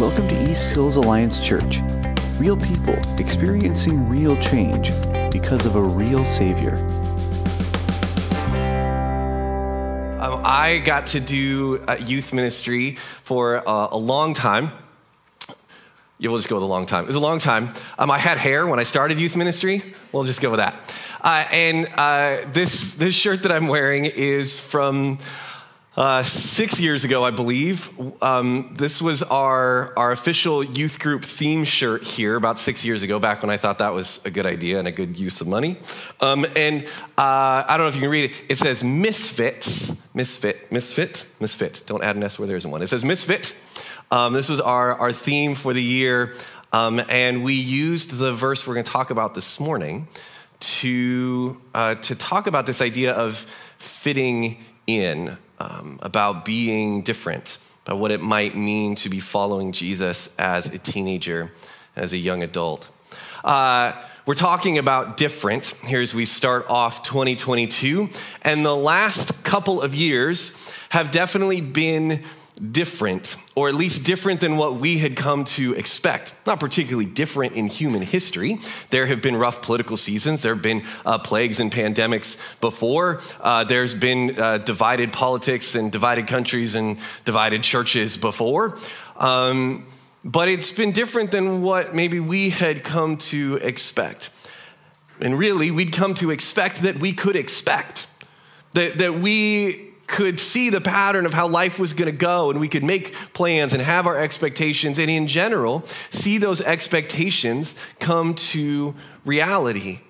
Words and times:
Welcome 0.00 0.28
to 0.28 0.50
East 0.50 0.72
Hills 0.72 0.96
Alliance 0.96 1.46
Church. 1.46 1.80
Real 2.38 2.56
people 2.56 2.94
experiencing 3.18 4.08
real 4.08 4.34
change 4.38 4.92
because 5.30 5.66
of 5.66 5.76
a 5.76 5.82
real 5.82 6.24
Savior. 6.24 6.76
Um, 10.18 10.40
I 10.42 10.80
got 10.86 11.08
to 11.08 11.20
do 11.20 11.84
uh, 11.86 11.98
youth 12.02 12.32
ministry 12.32 12.96
for 13.24 13.58
uh, 13.68 13.88
a 13.90 13.98
long 13.98 14.32
time. 14.32 14.72
Yeah, 16.16 16.30
we'll 16.30 16.38
just 16.38 16.48
go 16.48 16.56
with 16.56 16.64
a 16.64 16.66
long 16.66 16.86
time. 16.86 17.04
It 17.04 17.08
was 17.08 17.16
a 17.16 17.20
long 17.20 17.38
time. 17.38 17.68
Um, 17.98 18.10
I 18.10 18.16
had 18.16 18.38
hair 18.38 18.66
when 18.66 18.78
I 18.78 18.84
started 18.84 19.20
youth 19.20 19.36
ministry. 19.36 19.82
We'll 20.12 20.24
just 20.24 20.40
go 20.40 20.48
with 20.48 20.60
that. 20.60 20.76
Uh, 21.20 21.44
and 21.52 21.86
uh, 21.98 22.38
this, 22.54 22.94
this 22.94 23.14
shirt 23.14 23.42
that 23.42 23.52
I'm 23.52 23.68
wearing 23.68 24.06
is 24.06 24.58
from 24.58 25.18
uh, 26.00 26.22
six 26.22 26.80
years 26.80 27.04
ago, 27.04 27.22
I 27.24 27.30
believe. 27.30 27.90
Um, 28.22 28.72
this 28.72 29.02
was 29.02 29.22
our, 29.22 29.92
our 29.98 30.12
official 30.12 30.64
youth 30.64 30.98
group 30.98 31.26
theme 31.26 31.62
shirt 31.62 32.04
here 32.04 32.36
about 32.36 32.58
six 32.58 32.82
years 32.86 33.02
ago, 33.02 33.18
back 33.18 33.42
when 33.42 33.50
I 33.50 33.58
thought 33.58 33.80
that 33.80 33.92
was 33.92 34.18
a 34.24 34.30
good 34.30 34.46
idea 34.46 34.78
and 34.78 34.88
a 34.88 34.92
good 34.92 35.18
use 35.18 35.42
of 35.42 35.46
money. 35.46 35.76
Um, 36.22 36.46
and 36.56 36.86
uh, 37.18 37.64
I 37.68 37.74
don't 37.76 37.80
know 37.80 37.88
if 37.88 37.96
you 37.96 38.00
can 38.00 38.10
read 38.10 38.30
it. 38.30 38.42
It 38.48 38.56
says 38.56 38.82
misfits, 38.82 39.94
misfit, 40.14 40.72
misfit, 40.72 41.26
misfit. 41.38 41.82
Don't 41.84 42.02
add 42.02 42.16
an 42.16 42.22
S 42.22 42.38
where 42.38 42.48
there 42.48 42.56
isn't 42.56 42.70
one. 42.70 42.80
It 42.80 42.86
says 42.86 43.04
misfit. 43.04 43.54
Um, 44.10 44.32
this 44.32 44.48
was 44.48 44.62
our, 44.62 44.94
our 44.94 45.12
theme 45.12 45.54
for 45.54 45.74
the 45.74 45.82
year. 45.82 46.32
Um, 46.72 47.02
and 47.10 47.44
we 47.44 47.52
used 47.52 48.16
the 48.16 48.32
verse 48.32 48.66
we're 48.66 48.72
going 48.72 48.86
to 48.86 48.90
talk 48.90 49.10
about 49.10 49.34
this 49.34 49.60
morning 49.60 50.08
to, 50.60 51.60
uh, 51.74 51.96
to 51.96 52.14
talk 52.14 52.46
about 52.46 52.64
this 52.64 52.80
idea 52.80 53.12
of 53.12 53.36
fitting 53.76 54.64
in 54.86 55.36
um, 55.60 55.98
about 56.02 56.44
being 56.44 57.02
different, 57.02 57.58
about 57.86 57.98
what 57.98 58.10
it 58.10 58.20
might 58.20 58.56
mean 58.56 58.94
to 58.96 59.08
be 59.08 59.20
following 59.20 59.72
Jesus 59.72 60.34
as 60.38 60.74
a 60.74 60.78
teenager, 60.78 61.52
as 61.94 62.12
a 62.12 62.18
young 62.18 62.42
adult. 62.42 62.88
Uh, 63.44 63.92
we're 64.26 64.34
talking 64.34 64.78
about 64.78 65.16
different 65.16 65.66
here 65.84 66.00
as 66.00 66.14
we 66.14 66.24
start 66.24 66.68
off 66.68 67.02
2022. 67.02 68.08
And 68.42 68.64
the 68.64 68.76
last 68.76 69.44
couple 69.44 69.80
of 69.82 69.94
years 69.94 70.56
have 70.90 71.10
definitely 71.10 71.60
been 71.60 72.22
different, 72.60 73.36
or 73.54 73.68
at 73.68 73.74
least 73.74 74.04
different 74.04 74.40
than 74.40 74.56
what 74.56 74.76
we 74.76 74.98
had 74.98 75.16
come 75.16 75.44
to 75.44 75.74
expect. 75.74 76.34
Not 76.46 76.60
particularly 76.60 77.06
different 77.06 77.54
in 77.54 77.68
human 77.68 78.02
history. 78.02 78.58
There 78.90 79.06
have 79.06 79.22
been 79.22 79.36
rough 79.36 79.62
political 79.62 79.96
seasons, 79.96 80.42
there 80.42 80.54
have 80.54 80.62
been 80.62 80.82
uh, 81.06 81.18
plagues 81.18 81.60
and 81.60 81.72
pandemics 81.72 82.38
before, 82.60 83.20
uh, 83.40 83.64
there's 83.64 83.94
been 83.94 84.38
uh, 84.38 84.58
divided 84.58 85.12
politics 85.12 85.74
and 85.74 85.90
divided 85.90 86.26
countries 86.26 86.74
and 86.74 86.98
divided 87.24 87.62
churches 87.62 88.16
before. 88.16 88.76
Um, 89.16 89.86
but 90.22 90.48
it's 90.48 90.70
been 90.70 90.92
different 90.92 91.30
than 91.30 91.62
what 91.62 91.94
maybe 91.94 92.20
we 92.20 92.50
had 92.50 92.84
come 92.84 93.16
to 93.16 93.56
expect. 93.56 94.30
And 95.20 95.38
really, 95.38 95.70
we'd 95.70 95.92
come 95.92 96.14
to 96.16 96.30
expect 96.30 96.82
that 96.82 96.98
we 96.98 97.12
could 97.12 97.36
expect. 97.36 98.06
That, 98.72 98.98
that 98.98 99.14
we 99.14 99.89
could 100.10 100.40
see 100.40 100.70
the 100.70 100.80
pattern 100.80 101.24
of 101.24 101.32
how 101.32 101.46
life 101.46 101.78
was 101.78 101.92
going 101.92 102.10
to 102.10 102.16
go 102.16 102.50
and 102.50 102.60
we 102.60 102.68
could 102.68 102.84
make 102.84 103.14
plans 103.32 103.72
and 103.72 103.80
have 103.80 104.06
our 104.06 104.18
expectations 104.18 104.98
and 104.98 105.10
in 105.10 105.26
general 105.26 105.82
see 106.10 106.36
those 106.36 106.60
expectations 106.60 107.74
come 107.98 108.34
to 108.34 108.94
reality 109.24 110.00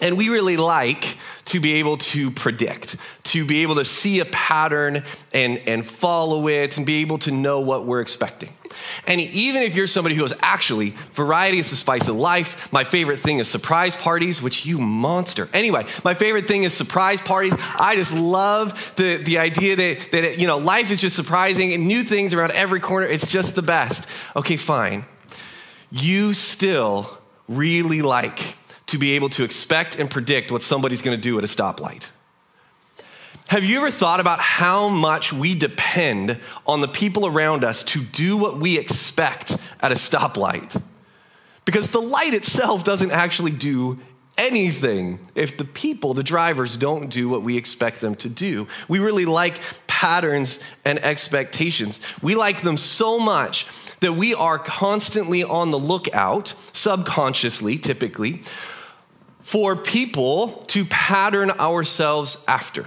and 0.00 0.16
we 0.16 0.28
really 0.28 0.56
like 0.56 1.16
to 1.46 1.60
be 1.60 1.74
able 1.74 1.96
to 1.96 2.30
predict, 2.30 2.96
to 3.24 3.44
be 3.44 3.62
able 3.62 3.74
to 3.76 3.84
see 3.84 4.20
a 4.20 4.24
pattern 4.24 5.02
and, 5.32 5.58
and 5.66 5.84
follow 5.84 6.46
it 6.46 6.76
and 6.76 6.86
be 6.86 7.00
able 7.00 7.18
to 7.18 7.32
know 7.32 7.60
what 7.60 7.84
we're 7.84 8.00
expecting. 8.00 8.50
And 9.06 9.20
even 9.20 9.62
if 9.62 9.74
you're 9.74 9.86
somebody 9.86 10.14
who 10.14 10.22
has 10.22 10.36
actually, 10.42 10.90
variety 11.12 11.58
is 11.58 11.70
the 11.70 11.76
spice 11.76 12.08
of 12.08 12.16
life. 12.16 12.72
My 12.72 12.84
favorite 12.84 13.18
thing 13.18 13.38
is 13.38 13.48
surprise 13.48 13.96
parties, 13.96 14.42
which 14.42 14.66
you 14.66 14.78
monster. 14.78 15.48
Anyway, 15.52 15.84
my 16.04 16.14
favorite 16.14 16.48
thing 16.48 16.64
is 16.64 16.72
surprise 16.72 17.20
parties. 17.20 17.54
I 17.58 17.96
just 17.96 18.14
love 18.16 18.94
the, 18.96 19.16
the 19.16 19.38
idea 19.38 19.76
that, 19.76 20.10
that 20.12 20.38
you 20.38 20.46
know, 20.46 20.58
life 20.58 20.90
is 20.90 21.00
just 21.00 21.16
surprising 21.16 21.72
and 21.72 21.86
new 21.86 22.02
things 22.02 22.34
around 22.34 22.52
every 22.52 22.80
corner. 22.80 23.06
It's 23.06 23.30
just 23.30 23.54
the 23.54 23.62
best. 23.62 24.08
Okay, 24.36 24.56
fine. 24.56 25.04
You 25.90 26.34
still 26.34 27.18
really 27.48 28.02
like 28.02 28.56
to 28.86 28.98
be 28.98 29.12
able 29.12 29.28
to 29.30 29.44
expect 29.44 29.98
and 29.98 30.10
predict 30.10 30.50
what 30.50 30.62
somebody's 30.62 31.02
gonna 31.02 31.16
do 31.16 31.38
at 31.38 31.44
a 31.44 31.46
stoplight. 31.46 32.08
Have 33.48 33.64
you 33.64 33.78
ever 33.78 33.90
thought 33.90 34.20
about 34.20 34.40
how 34.40 34.90
much 34.90 35.32
we 35.32 35.54
depend 35.54 36.38
on 36.66 36.82
the 36.82 36.86
people 36.86 37.26
around 37.26 37.64
us 37.64 37.82
to 37.84 38.02
do 38.02 38.36
what 38.36 38.58
we 38.58 38.78
expect 38.78 39.56
at 39.80 39.90
a 39.90 39.94
stoplight? 39.94 40.78
Because 41.64 41.90
the 41.90 41.98
light 41.98 42.34
itself 42.34 42.84
doesn't 42.84 43.10
actually 43.10 43.52
do 43.52 43.98
anything 44.36 45.18
if 45.34 45.56
the 45.56 45.64
people, 45.64 46.12
the 46.12 46.22
drivers, 46.22 46.76
don't 46.76 47.08
do 47.08 47.30
what 47.30 47.40
we 47.40 47.56
expect 47.56 48.02
them 48.02 48.14
to 48.16 48.28
do. 48.28 48.68
We 48.86 48.98
really 48.98 49.24
like 49.24 49.62
patterns 49.86 50.60
and 50.84 50.98
expectations. 50.98 52.00
We 52.20 52.34
like 52.34 52.60
them 52.60 52.76
so 52.76 53.18
much 53.18 53.66
that 54.00 54.12
we 54.12 54.34
are 54.34 54.58
constantly 54.58 55.42
on 55.42 55.70
the 55.70 55.78
lookout, 55.78 56.52
subconsciously, 56.74 57.78
typically, 57.78 58.42
for 59.40 59.74
people 59.74 60.48
to 60.66 60.84
pattern 60.84 61.50
ourselves 61.52 62.44
after. 62.46 62.84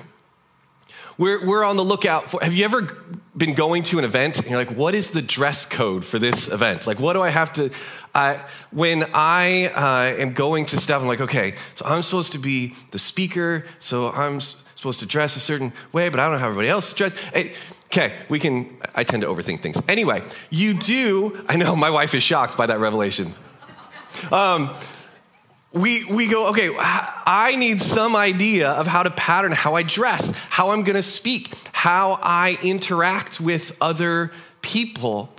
We're, 1.22 1.46
we're 1.46 1.64
on 1.64 1.78
the 1.78 1.84
lookout 1.84 2.32
for. 2.32 2.42
Have 2.42 2.56
you 2.56 2.66
ever 2.66 2.98
been 3.38 3.54
going 3.54 3.84
to 3.84 4.00
an 4.00 4.06
event 4.06 4.40
and 4.40 4.48
you're 4.48 4.58
like, 4.58 4.76
what 4.76 4.96
is 4.96 5.12
the 5.12 5.22
dress 5.22 5.68
code 5.68 6.04
for 6.04 6.18
this 6.18 6.48
event? 6.48 6.88
Like, 6.88 7.00
what 7.00 7.14
do 7.14 7.22
I 7.22 7.30
have 7.30 7.54
to. 7.54 7.70
Uh, 8.16 8.40
when 8.72 9.06
I 9.14 9.68
uh, 9.68 10.20
am 10.20 10.34
going 10.34 10.66
to 10.66 10.78
stuff, 10.78 11.00
I'm 11.00 11.08
like, 11.08 11.22
okay, 11.22 11.54
so 11.76 11.86
I'm 11.86 12.02
supposed 12.02 12.32
to 12.32 12.40
be 12.40 12.74
the 12.90 12.98
speaker, 12.98 13.66
so 13.78 14.10
I'm 14.10 14.40
supposed 14.42 15.00
to 15.02 15.06
dress 15.06 15.36
a 15.36 15.40
certain 15.40 15.74
way, 15.94 16.10
but 16.10 16.20
I 16.20 16.24
don't 16.24 16.32
know 16.32 16.40
how 16.40 16.48
everybody 16.48 16.70
else 16.70 16.92
dress. 16.92 17.16
Okay, 17.86 18.14
we 18.28 18.40
can, 18.40 18.76
I 18.96 19.04
tend 19.04 19.22
to 19.22 19.28
overthink 19.28 19.62
things. 19.62 19.80
Anyway, 19.88 20.24
you 20.50 20.74
do, 20.74 21.46
I 21.48 21.56
know 21.56 21.76
my 21.76 21.92
wife 21.92 22.16
is 22.16 22.24
shocked 22.24 22.58
by 22.58 22.66
that 22.66 22.80
revelation. 22.80 23.36
Um, 24.32 24.72
we, 25.74 26.04
we 26.06 26.28
go, 26.28 26.48
okay, 26.48 26.70
I 26.78 27.56
need 27.58 27.80
some 27.80 28.16
idea 28.16 28.72
of 28.72 28.88
how 28.88 29.04
to 29.04 29.12
pattern 29.12 29.54
how 29.54 29.76
I 29.76 29.84
dress, 29.84 30.32
how 30.50 30.72
I'm 30.72 30.84
gonna 30.84 31.02
speak, 31.02 31.54
how 31.72 32.20
I 32.22 32.58
interact 32.62 33.40
with 33.40 33.76
other 33.80 34.32
people. 34.62 35.34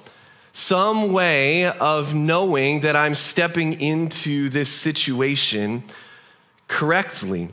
Some 0.55 1.13
way 1.13 1.67
of 1.67 2.15
knowing 2.15 2.81
that 2.81 2.97
I'm 2.97 3.15
stepping 3.15 3.81
into 3.81 4.49
this 4.49 4.71
situation 4.71 5.83
correctly. 6.67 7.51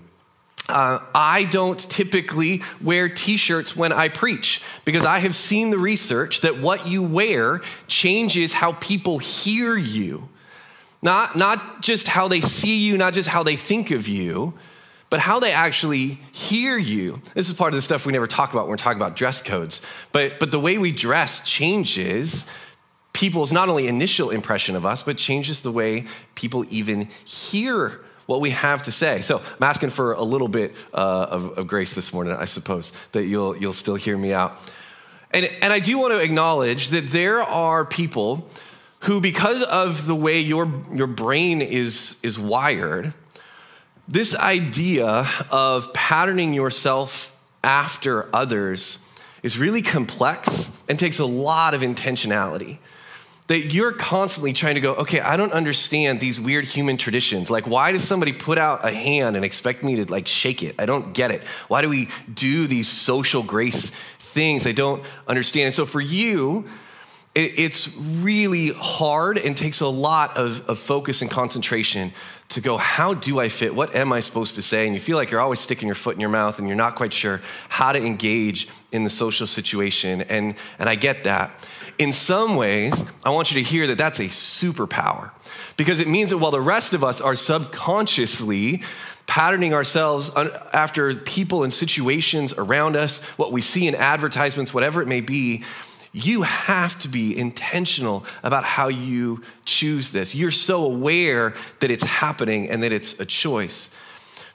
Uh, 0.70 1.00
I 1.16 1.46
don't 1.46 1.80
typically 1.80 2.62
wear 2.80 3.10
t 3.10 3.38
shirts 3.38 3.76
when 3.76 3.92
I 3.92 4.08
preach 4.08 4.62
because 4.86 5.04
I 5.04 5.20
have 5.20 5.34
seen 5.34 5.72
the 5.72 5.80
research 5.80 6.42
that 6.42 6.60
what 6.60 6.88
you 6.88 7.02
wear 7.02 7.62
changes 7.88 8.54
how 8.54 8.74
people 8.74 9.18
hear 9.18 9.76
you. 9.76 10.30
Not, 11.02 11.36
not 11.36 11.82
just 11.82 12.08
how 12.08 12.28
they 12.28 12.42
see 12.42 12.80
you, 12.80 12.98
not 12.98 13.14
just 13.14 13.30
how 13.30 13.44
they 13.44 13.56
think 13.56 13.92
of 13.92 14.08
you, 14.08 14.54
but 15.10 15.20
how 15.20 15.40
they 15.40 15.52
actually 15.52 16.20
hear 16.32 16.78
you. 16.78 17.22
This 17.34 17.50
is 17.50 17.56
part 17.56 17.74
of 17.74 17.78
the 17.78 17.82
stuff 17.82 18.06
we 18.06 18.14
never 18.14 18.28
talk 18.28 18.52
about 18.52 18.64
when 18.64 18.72
we're 18.72 18.78
talking 18.78 19.00
about 19.00 19.16
dress 19.16 19.42
codes. 19.42 19.82
But, 20.12 20.40
but 20.40 20.52
the 20.52 20.60
way 20.60 20.78
we 20.78 20.92
dress 20.92 21.44
changes 21.50 22.46
people's 23.14 23.52
not 23.52 23.70
only 23.70 23.88
initial 23.88 24.30
impression 24.30 24.76
of 24.76 24.86
us, 24.86 25.02
but 25.02 25.18
changes 25.18 25.62
the 25.62 25.72
way 25.72 26.06
people 26.36 26.64
even 26.70 27.08
hear 27.26 28.02
what 28.28 28.40
we 28.40 28.52
have 28.52 28.84
to 28.84 28.92
say. 28.92 29.22
So 29.22 29.40
I'm 29.40 29.64
asking 29.64 29.90
for 29.90 30.14
a 30.14 30.22
little 30.22 30.48
bit 30.48 30.76
uh, 30.94 31.28
of, 31.32 31.58
of, 31.58 31.68
grace 31.68 31.96
this 31.96 32.14
morning, 32.14 32.34
I 32.34 32.46
suppose, 32.46 32.92
that 33.12 33.26
you'll, 33.26 33.58
you'll 33.58 33.74
still 33.74 33.96
hear 33.96 34.16
me 34.16 34.34
out. 34.34 34.60
And, 35.32 35.50
and 35.64 35.74
I 35.74 35.80
do 35.80 35.98
want 35.98 36.14
to 36.14 36.22
acknowledge 36.22 36.90
that 36.90 37.08
there 37.10 37.42
are 37.42 37.86
people 37.86 38.48
who, 39.02 39.22
because 39.22 39.64
of 39.64 40.08
the 40.08 40.16
way 40.16 40.40
your, 40.40 40.72
your 40.92 41.08
brain 41.08 41.62
is, 41.62 42.18
is 42.22 42.38
wired, 42.38 43.14
this 44.08 44.36
idea 44.36 45.28
of 45.52 45.94
patterning 45.94 46.54
yourself 46.54 47.36
after 47.64 48.34
others 48.36 49.06
is 49.44 49.58
really 49.58 49.82
complex 49.82 50.76
and 50.90 51.00
takes 51.00 51.20
a 51.20 51.26
lot 51.26 51.74
of 51.74 51.82
intentionality. 51.82 52.80
That 53.48 53.74
you're 53.74 53.94
constantly 53.94 54.54
trying 54.54 54.76
to 54.76 54.82
go, 54.82 54.94
okay, 54.96 55.22
I 55.22 55.36
don't 55.36 55.54
understand 55.54 56.20
these 56.20 56.40
weird 56.40 56.66
human 56.66 56.98
traditions. 56.98 57.50
Like, 57.50 57.66
why 57.66 57.92
does 57.92 58.04
somebody 58.04 58.32
put 58.32 58.60
out 58.60 58.86
a 58.86 58.92
hand 58.92 59.36
and 59.36 59.44
expect 59.44 59.84
me 59.84 59.96
to 59.96 60.12
like 60.12 60.28
shake 60.28 60.62
it? 60.62 60.76
I 60.78 60.86
don't 60.86 61.14
get 61.14 61.32
it. 61.32 61.42
Why 61.68 61.82
do 61.82 61.90
we 61.90 62.10
do 62.32 62.68
these 62.68 62.88
social 62.88 63.42
grace 63.42 63.90
things? 64.20 64.68
I 64.68 64.72
don't 64.72 65.04
understand. 65.28 65.68
And 65.68 65.76
so 65.76 65.88
for 65.88 66.02
you, 66.02 66.66
it's 67.36 67.96
really 67.96 68.70
hard 68.70 69.38
and 69.38 69.56
takes 69.56 69.82
a 69.82 69.88
lot 69.88 70.36
of, 70.38 70.68
of, 70.68 70.80
focus 70.80 71.22
and 71.22 71.30
concentration 71.30 72.12
to 72.50 72.62
go, 72.62 72.78
how 72.78 73.14
do 73.14 73.40
I 73.40 73.50
fit? 73.50 73.76
What 73.76 73.96
am 73.96 74.12
I 74.12 74.20
supposed 74.20 74.56
to 74.56 74.62
say? 74.64 74.86
And 74.88 74.96
you 74.96 75.00
feel 75.00 75.16
like 75.16 75.30
you're 75.30 75.40
always 75.40 75.60
sticking 75.60 75.88
your 75.88 75.96
foot 75.96 76.16
in 76.16 76.20
your 76.20 76.32
mouth 76.32 76.58
and 76.58 76.68
you're 76.68 76.76
not 76.76 76.96
quite 76.96 77.14
sure 77.14 77.42
how 77.70 77.92
to 77.92 78.04
engage 78.04 78.68
in 78.92 79.04
the 79.04 79.10
social 79.10 79.46
situation. 79.46 80.22
And, 80.22 80.56
and 80.80 80.90
I 80.90 80.96
get 80.96 81.26
that. 81.26 81.52
in 82.00 82.12
some 82.12 82.56
ways, 82.56 83.06
I 83.24 83.30
want 83.30 83.52
you 83.52 83.62
to 83.62 83.70
hear 83.70 83.86
that 83.88 83.98
that's 83.98 84.20
a 84.20 84.24
superpower 84.24 85.32
because 85.78 86.00
it 86.00 86.08
means 86.08 86.32
that 86.32 86.40
while 86.40 86.52
the 86.52 86.60
rest 86.60 86.94
of 86.94 87.04
us 87.04 87.22
are 87.22 87.36
subconsciously 87.36 88.82
patterning 89.28 89.76
ourselves 89.76 90.32
after 90.74 91.14
people 91.14 91.64
and 91.64 91.72
situations 91.72 92.52
around 92.58 92.96
us, 92.96 93.24
what 93.38 93.52
we 93.52 93.62
see 93.62 93.88
in 93.88 93.94
advertisements, 93.94 94.74
whatever 94.74 95.04
it 95.04 95.08
may 95.08 95.22
be, 95.22 95.64
you 96.12 96.42
have 96.42 96.98
to 97.00 97.08
be 97.08 97.38
intentional 97.38 98.26
about 98.44 98.64
how 98.64 98.88
you 98.88 99.44
choose 99.66 100.12
this. 100.12 100.34
You're 100.34 100.52
so 100.52 100.84
aware 100.84 101.54
that 101.80 101.92
it's 101.92 102.04
happening 102.04 102.70
and 102.70 102.84
that 102.84 102.92
it's 102.92 103.20
a 103.20 103.26
choice. 103.26 103.90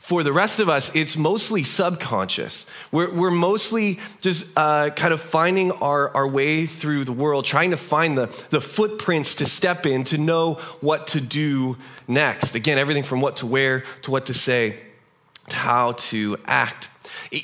For 0.04 0.22
the 0.22 0.34
rest 0.34 0.60
of 0.60 0.68
us, 0.68 0.94
it's 0.94 1.16
mostly 1.16 1.62
subconscious. 1.62 2.66
We're, 2.92 3.14
we're 3.14 3.30
mostly 3.30 4.00
just 4.20 4.52
uh, 4.54 4.90
kind 4.90 5.14
of 5.14 5.20
finding 5.22 5.72
our, 5.72 6.14
our 6.14 6.28
way 6.28 6.66
through 6.66 7.04
the 7.04 7.12
world, 7.12 7.46
trying 7.46 7.70
to 7.70 7.78
find 7.78 8.18
the, 8.18 8.26
the 8.50 8.60
footprints 8.60 9.36
to 9.36 9.46
step 9.46 9.86
in 9.86 10.04
to 10.04 10.18
know 10.18 10.54
what 10.82 11.06
to 11.08 11.22
do 11.22 11.78
next. 12.06 12.54
Again, 12.54 12.76
everything 12.76 13.02
from 13.02 13.22
what 13.22 13.36
to 13.36 13.46
wear 13.46 13.84
to 14.02 14.10
what 14.10 14.26
to 14.26 14.34
say 14.34 14.78
to 15.48 15.56
how 15.56 15.92
to 15.92 16.36
act. 16.44 16.90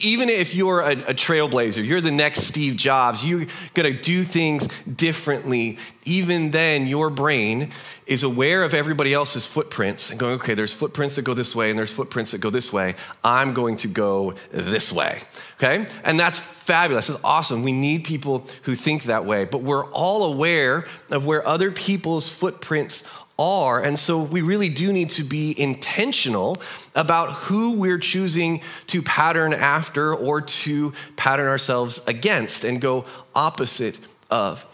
Even 0.02 0.28
if 0.28 0.54
you're 0.54 0.80
a, 0.80 0.92
a, 0.92 1.14
trailblazer, 1.14 1.84
you're 1.84 2.00
the 2.00 2.10
next 2.10 2.42
Steve 2.42 2.76
Jobs, 2.76 3.24
you're 3.24 3.46
gonna 3.74 3.92
do 3.92 4.22
things 4.22 4.68
differently. 4.82 5.78
Even 6.04 6.50
then, 6.50 6.86
your 6.86 7.10
brain 7.10 7.72
is 8.06 8.24
aware 8.24 8.64
of 8.64 8.74
everybody 8.74 9.14
else's 9.14 9.46
footprints 9.46 10.10
and 10.10 10.18
going, 10.18 10.34
okay, 10.34 10.54
there's 10.54 10.74
footprints 10.74 11.14
that 11.14 11.22
go 11.22 11.32
this 11.32 11.54
way 11.54 11.70
and 11.70 11.78
there's 11.78 11.92
footprints 11.92 12.32
that 12.32 12.40
go 12.40 12.50
this 12.50 12.72
way. 12.72 12.94
I'm 13.22 13.54
going 13.54 13.76
to 13.78 13.88
go 13.88 14.34
this 14.50 14.92
way, 14.92 15.22
okay? 15.62 15.86
And 16.04 16.18
that's 16.18 16.40
fabulous. 16.40 17.06
That's 17.06 17.22
awesome. 17.22 17.62
We 17.62 17.70
need 17.70 18.02
people 18.02 18.46
who 18.62 18.74
think 18.74 19.04
that 19.04 19.24
way, 19.24 19.44
but 19.44 19.62
we're 19.62 19.86
all 19.92 20.24
aware 20.32 20.86
of 21.10 21.24
where 21.24 21.46
other 21.46 21.70
people's 21.70 22.28
footprints 22.28 23.08
are. 23.40 23.82
And 23.82 23.98
so 23.98 24.20
we 24.22 24.42
really 24.42 24.68
do 24.68 24.92
need 24.92 25.10
to 25.10 25.24
be 25.24 25.58
intentional 25.58 26.58
about 26.94 27.32
who 27.32 27.72
we're 27.72 27.98
choosing 27.98 28.60
to 28.88 29.00
pattern 29.02 29.54
after 29.54 30.14
or 30.14 30.42
to 30.42 30.92
pattern 31.16 31.48
ourselves 31.48 32.06
against 32.06 32.64
and 32.64 32.80
go 32.80 33.06
opposite 33.34 33.98
of. 34.30 34.66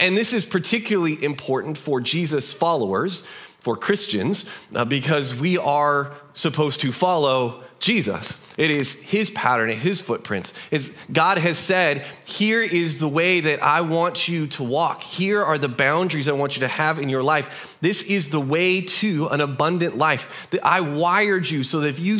And 0.00 0.16
this 0.16 0.32
is 0.32 0.44
particularly 0.44 1.22
important 1.22 1.78
for 1.78 2.00
Jesus 2.00 2.52
followers, 2.52 3.26
for 3.60 3.76
Christians, 3.76 4.50
uh, 4.74 4.84
because 4.84 5.34
we 5.34 5.58
are 5.58 6.12
supposed 6.34 6.80
to 6.80 6.92
follow 6.92 7.62
Jesus. 7.78 8.38
It 8.58 8.70
is 8.70 9.00
his 9.00 9.30
pattern, 9.30 9.70
his 9.70 10.02
footprints. 10.02 10.52
It's, 10.70 10.90
God 11.10 11.38
has 11.38 11.56
said, 11.56 12.04
here 12.26 12.60
is 12.60 12.98
the 12.98 13.08
way 13.08 13.40
that 13.40 13.62
I 13.62 13.80
want 13.80 14.28
you 14.28 14.46
to 14.48 14.62
walk. 14.62 15.02
Here 15.02 15.42
are 15.42 15.56
the 15.56 15.68
boundaries 15.68 16.28
I 16.28 16.32
want 16.32 16.56
you 16.56 16.60
to 16.60 16.68
have 16.68 16.98
in 16.98 17.08
your 17.08 17.22
life. 17.22 17.78
This 17.80 18.02
is 18.02 18.28
the 18.28 18.40
way 18.40 18.82
to 18.82 19.28
an 19.28 19.40
abundant 19.40 19.96
life. 19.96 20.48
That 20.50 20.64
I 20.64 20.80
wired 20.82 21.48
you 21.48 21.62
so 21.62 21.80
that 21.80 21.88
if 21.88 22.00
you, 22.00 22.16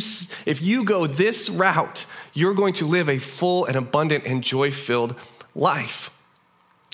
if 0.47 0.63
you 0.63 0.83
go 0.83 1.05
this 1.05 1.47
route, 1.49 2.07
you're 2.33 2.55
going 2.55 2.73
to 2.73 2.85
live 2.85 3.07
a 3.07 3.19
full 3.19 3.65
and 3.65 3.75
abundant 3.75 4.25
and 4.25 4.43
joy 4.43 4.71
filled 4.71 5.13
life. 5.53 6.09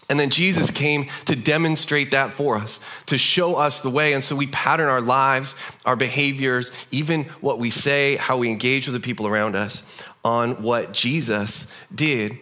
And 0.09 0.17
then 0.17 0.29
Jesus 0.29 0.71
came 0.71 1.07
to 1.25 1.35
demonstrate 1.35 2.11
that 2.11 2.33
for 2.33 2.55
us, 2.55 2.79
to 3.07 3.17
show 3.17 3.55
us 3.55 3.81
the 3.81 3.89
way. 3.89 4.13
And 4.13 4.23
so 4.23 4.37
we 4.37 4.47
pattern 4.47 4.87
our 4.87 5.01
lives, 5.01 5.55
our 5.85 5.97
behaviors, 5.97 6.71
even 6.91 7.25
what 7.41 7.59
we 7.59 7.69
say, 7.69 8.15
how 8.15 8.37
we 8.37 8.49
engage 8.49 8.87
with 8.87 8.93
the 8.93 9.01
people 9.01 9.27
around 9.27 9.55
us 9.55 9.83
on 10.23 10.63
what 10.63 10.93
Jesus 10.93 11.73
did. 11.93 12.39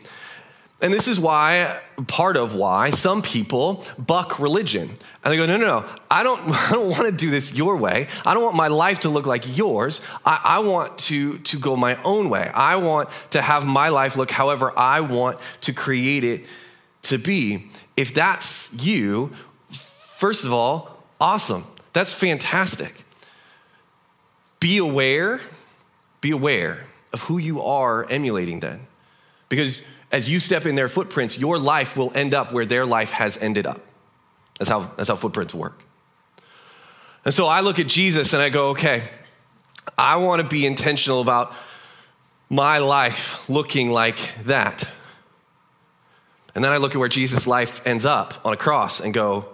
And 0.81 0.93
this 0.93 1.07
is 1.07 1.19
why, 1.19 1.75
part 2.05 2.37
of 2.37 2.53
why, 2.53 2.91
some 2.91 3.23
people 3.23 3.83
buck 3.97 4.39
religion. 4.39 4.89
And 5.23 5.33
they 5.33 5.37
go, 5.37 5.47
no, 5.47 5.57
no, 5.57 5.65
no, 5.65 5.85
I 6.11 6.21
don't, 6.21 6.41
I 6.47 6.71
don't 6.71 6.89
want 6.91 7.05
to 7.05 7.11
do 7.11 7.31
this 7.31 7.51
your 7.51 7.77
way. 7.77 8.07
I 8.25 8.35
don't 8.35 8.43
want 8.43 8.55
my 8.55 8.67
life 8.67 8.99
to 9.01 9.09
look 9.09 9.25
like 9.25 9.57
yours. 9.57 10.05
I, 10.23 10.39
I 10.43 10.59
want 10.59 10.99
to, 10.99 11.39
to 11.39 11.57
go 11.57 11.75
my 11.75 11.99
own 12.03 12.29
way. 12.29 12.51
I 12.53 12.75
want 12.75 13.09
to 13.31 13.41
have 13.41 13.65
my 13.65 13.89
life 13.89 14.17
look 14.17 14.29
however 14.29 14.71
I 14.77 14.99
want 14.99 15.39
to 15.61 15.73
create 15.73 16.23
it 16.23 16.45
to 17.05 17.17
be. 17.17 17.67
If 17.97 18.13
that's 18.13 18.73
you, 18.73 19.31
first 19.69 20.45
of 20.45 20.53
all, 20.53 21.03
awesome. 21.19 21.65
That's 21.93 22.13
fantastic. 22.13 23.03
Be 24.59 24.77
aware, 24.77 25.41
be 26.21 26.31
aware 26.31 26.85
of 27.13 27.21
who 27.23 27.37
you 27.37 27.61
are 27.61 28.05
emulating 28.09 28.59
then. 28.59 28.87
Because 29.47 29.83
as 30.11 30.29
you 30.29 30.39
step 30.39 30.65
in 30.65 30.75
their 30.75 30.87
footprints, 30.87 31.37
your 31.37 31.57
life 31.57 31.95
will 31.95 32.11
end 32.15 32.33
up 32.33 32.51
where 32.51 32.65
their 32.65 32.85
life 32.85 33.11
has 33.11 33.37
ended 33.37 33.65
up. 33.65 33.81
That's 34.57 34.69
how, 34.69 34.91
that's 34.97 35.09
how 35.09 35.15
footprints 35.15 35.53
work. 35.53 35.81
And 37.23 37.33
so 37.33 37.47
I 37.47 37.61
look 37.61 37.79
at 37.79 37.87
Jesus 37.87 38.33
and 38.33 38.41
I 38.41 38.49
go, 38.49 38.69
okay, 38.69 39.03
I 39.97 40.17
want 40.17 40.41
to 40.41 40.47
be 40.47 40.65
intentional 40.65 41.21
about 41.21 41.53
my 42.49 42.77
life 42.77 43.47
looking 43.49 43.91
like 43.91 44.17
that. 44.45 44.87
And 46.55 46.63
then 46.63 46.71
I 46.71 46.77
look 46.77 46.95
at 46.95 46.97
where 46.97 47.09
Jesus' 47.09 47.45
life 47.45 47.85
ends 47.85 48.05
up 48.05 48.33
on 48.45 48.53
a 48.53 48.57
cross 48.57 49.01
and 49.01 49.13
go, 49.13 49.45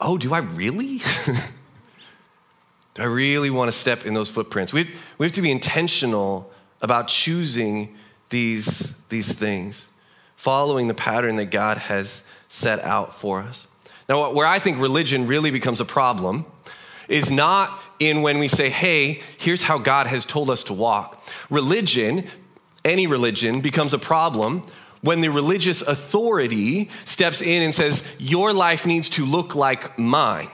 oh, 0.00 0.16
do 0.16 0.32
I 0.32 0.38
really? 0.38 0.98
do 2.94 3.02
I 3.02 3.06
really 3.06 3.50
want 3.50 3.70
to 3.70 3.76
step 3.76 4.06
in 4.06 4.14
those 4.14 4.30
footprints? 4.30 4.72
We 4.72 4.88
we 5.18 5.26
have 5.26 5.32
to 5.34 5.42
be 5.42 5.50
intentional 5.50 6.50
about 6.80 7.08
choosing 7.08 7.96
these, 8.28 8.92
these 9.08 9.32
things, 9.32 9.88
following 10.36 10.88
the 10.88 10.94
pattern 10.94 11.36
that 11.36 11.46
God 11.46 11.78
has 11.78 12.24
set 12.48 12.82
out 12.84 13.14
for 13.14 13.40
us. 13.40 13.66
Now, 14.08 14.32
where 14.32 14.46
I 14.46 14.58
think 14.58 14.78
religion 14.78 15.26
really 15.26 15.50
becomes 15.50 15.80
a 15.80 15.84
problem 15.84 16.44
is 17.08 17.30
not 17.30 17.78
in 17.98 18.22
when 18.22 18.38
we 18.38 18.48
say, 18.48 18.70
hey, 18.70 19.22
here's 19.38 19.62
how 19.62 19.78
God 19.78 20.06
has 20.06 20.24
told 20.24 20.50
us 20.50 20.64
to 20.64 20.72
walk. 20.72 21.22
Religion, 21.50 22.26
any 22.84 23.06
religion, 23.06 23.60
becomes 23.60 23.94
a 23.94 23.98
problem 23.98 24.62
when 25.04 25.20
the 25.20 25.28
religious 25.28 25.82
authority 25.82 26.88
steps 27.04 27.42
in 27.42 27.62
and 27.62 27.74
says, 27.74 28.08
Your 28.18 28.54
life 28.54 28.86
needs 28.86 29.10
to 29.10 29.26
look 29.26 29.54
like 29.54 29.98
mine. 29.98 30.48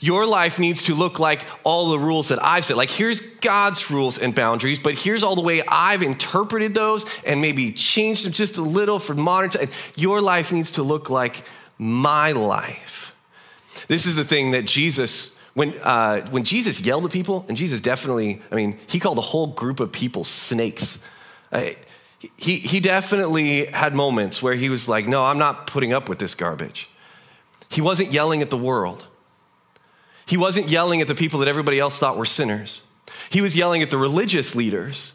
Your 0.00 0.26
life 0.26 0.58
needs 0.58 0.84
to 0.84 0.94
look 0.94 1.18
like 1.18 1.44
all 1.62 1.90
the 1.90 1.98
rules 1.98 2.28
that 2.28 2.42
I've 2.42 2.64
set. 2.64 2.78
Like, 2.78 2.90
here's 2.90 3.20
God's 3.20 3.90
rules 3.90 4.18
and 4.18 4.34
boundaries, 4.34 4.80
but 4.80 4.94
here's 4.94 5.22
all 5.22 5.36
the 5.36 5.42
way 5.42 5.62
I've 5.68 6.02
interpreted 6.02 6.72
those 6.72 7.04
and 7.24 7.42
maybe 7.42 7.70
changed 7.70 8.24
them 8.24 8.32
just 8.32 8.56
a 8.56 8.62
little 8.62 8.98
for 8.98 9.14
modern 9.14 9.50
time. 9.50 9.68
Your 9.94 10.22
life 10.22 10.52
needs 10.52 10.72
to 10.72 10.82
look 10.82 11.10
like 11.10 11.44
my 11.78 12.32
life. 12.32 13.14
This 13.88 14.06
is 14.06 14.16
the 14.16 14.24
thing 14.24 14.52
that 14.52 14.64
Jesus, 14.64 15.38
when, 15.52 15.74
uh, 15.82 16.26
when 16.30 16.44
Jesus 16.44 16.80
yelled 16.80 17.04
at 17.04 17.12
people, 17.12 17.44
and 17.46 17.58
Jesus 17.58 17.78
definitely, 17.80 18.40
I 18.50 18.54
mean, 18.54 18.78
he 18.88 18.98
called 18.98 19.18
a 19.18 19.22
whole 19.22 19.48
group 19.48 19.80
of 19.80 19.92
people 19.92 20.24
snakes. 20.24 20.98
Uh, 21.52 21.66
he, 22.36 22.56
he 22.56 22.80
definitely 22.80 23.66
had 23.66 23.94
moments 23.94 24.42
where 24.42 24.54
he 24.54 24.68
was 24.68 24.88
like, 24.88 25.06
No, 25.06 25.22
I'm 25.24 25.38
not 25.38 25.66
putting 25.66 25.92
up 25.92 26.08
with 26.08 26.18
this 26.18 26.34
garbage. 26.34 26.88
He 27.68 27.80
wasn't 27.80 28.12
yelling 28.12 28.42
at 28.42 28.50
the 28.50 28.56
world. 28.56 29.06
He 30.26 30.36
wasn't 30.36 30.68
yelling 30.68 31.00
at 31.00 31.08
the 31.08 31.14
people 31.14 31.40
that 31.40 31.48
everybody 31.48 31.78
else 31.78 31.98
thought 31.98 32.16
were 32.16 32.24
sinners. 32.24 32.84
He 33.30 33.40
was 33.40 33.56
yelling 33.56 33.82
at 33.82 33.90
the 33.90 33.98
religious 33.98 34.54
leaders 34.54 35.14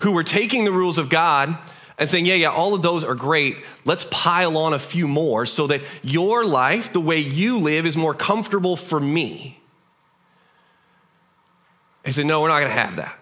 who 0.00 0.12
were 0.12 0.22
taking 0.22 0.64
the 0.64 0.72
rules 0.72 0.98
of 0.98 1.08
God 1.08 1.56
and 1.98 2.08
saying, 2.08 2.26
Yeah, 2.26 2.34
yeah, 2.34 2.50
all 2.50 2.74
of 2.74 2.82
those 2.82 3.02
are 3.02 3.14
great. 3.14 3.56
Let's 3.84 4.06
pile 4.10 4.56
on 4.56 4.72
a 4.72 4.78
few 4.78 5.08
more 5.08 5.46
so 5.46 5.66
that 5.66 5.80
your 6.02 6.44
life, 6.44 6.92
the 6.92 7.00
way 7.00 7.18
you 7.18 7.58
live, 7.58 7.86
is 7.86 7.96
more 7.96 8.14
comfortable 8.14 8.76
for 8.76 9.00
me. 9.00 9.58
He 12.04 12.12
said, 12.12 12.26
No, 12.26 12.42
we're 12.42 12.48
not 12.48 12.60
going 12.60 12.72
to 12.72 12.78
have 12.78 12.96
that. 12.96 13.18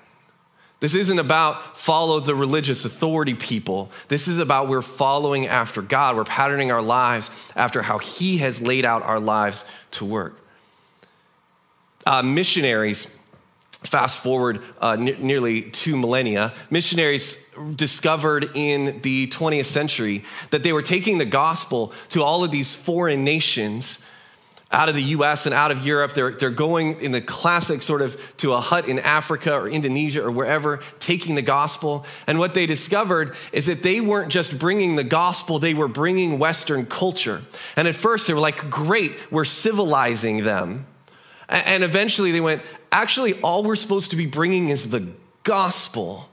This 0.85 0.95
isn't 0.95 1.19
about 1.19 1.79
follow 1.79 2.21
the 2.21 2.35
religious 2.35 2.85
authority 2.85 3.33
people. 3.33 3.91
This 4.09 4.29
is 4.29 4.37
about 4.39 4.69
we're 4.69 4.83
following 4.83 5.47
after 5.47 5.81
God. 5.81 6.15
We're 6.15 6.25
patterning 6.25 6.71
our 6.71 6.83
lives 6.83 7.31
after 7.57 7.81
how 7.81 7.97
He 7.97 8.37
has 8.37 8.61
laid 8.61 8.85
out 8.85 9.03
our 9.03 9.19
lives 9.19 9.65
to 9.93 10.05
work. 10.05 10.39
Uh, 12.05 12.23
missionaries, 12.23 13.19
fast 13.85 14.23
forward 14.23 14.61
uh, 14.79 14.97
nearly 14.97 15.63
two 15.63 15.97
millennia, 15.97 16.53
missionaries 16.69 17.49
discovered 17.77 18.51
in 18.55 19.01
the 19.01 19.29
20th 19.29 19.65
century 19.65 20.23
that 20.51 20.65
they 20.65 20.75
were 20.75 20.83
taking 20.83 21.17
the 21.17 21.25
gospel 21.25 21.95
to 22.11 22.23
all 22.23 22.45
of 22.45 22.51
these 22.51 22.77
foreign 22.77 23.25
nations 23.25 24.05
out 24.75 24.89
of 24.89 24.97
the 24.97 25.03
US 25.03 25.47
and 25.47 25.55
out 25.55 25.71
of 25.71 25.87
Europe. 25.87 26.13
They're, 26.13 26.33
they're 26.33 26.51
going 26.51 27.01
in 27.01 27.13
the 27.13 27.21
classic 27.21 27.81
sort 27.81 28.03
of 28.03 28.37
to 28.39 28.53
a 28.53 28.61
hut 28.61 28.89
in 28.89 28.99
Africa 28.99 29.55
or 29.55 29.69
Indonesia 29.69 30.23
or 30.23 30.33
wherever, 30.33 30.81
taking 30.99 31.37
the 31.37 31.43
gospel. 31.43 32.05
And 32.27 32.41
what 32.41 32.55
they 32.55 32.67
discovered 32.67 33.37
is 33.53 33.67
that 33.67 33.85
they 33.85 34.01
weren't 34.01 34.33
just 34.33 34.59
bringing 34.59 34.97
the 34.97 35.05
gospel, 35.05 35.61
they 35.61 35.75
were 35.75 35.89
bringing 35.89 36.41
Western 36.41 36.87
culture. 36.87 37.43
And 37.77 37.87
at 37.87 37.95
first 37.95 38.27
they 38.27 38.35
were 38.35 38.41
like, 38.41 38.69
great, 38.69 39.13
we're 39.31 39.45
civilizing 39.45 40.43
them. 40.43 40.87
And 41.49 41.85
eventually 41.85 42.33
they 42.33 42.41
went, 42.41 42.63
actually, 42.91 43.35
all 43.43 43.63
we're 43.63 43.77
supposed 43.77 44.11
to 44.11 44.17
be 44.17 44.27
bringing 44.27 44.71
is 44.71 44.91
the 44.91 45.09
gospel. 45.45 46.29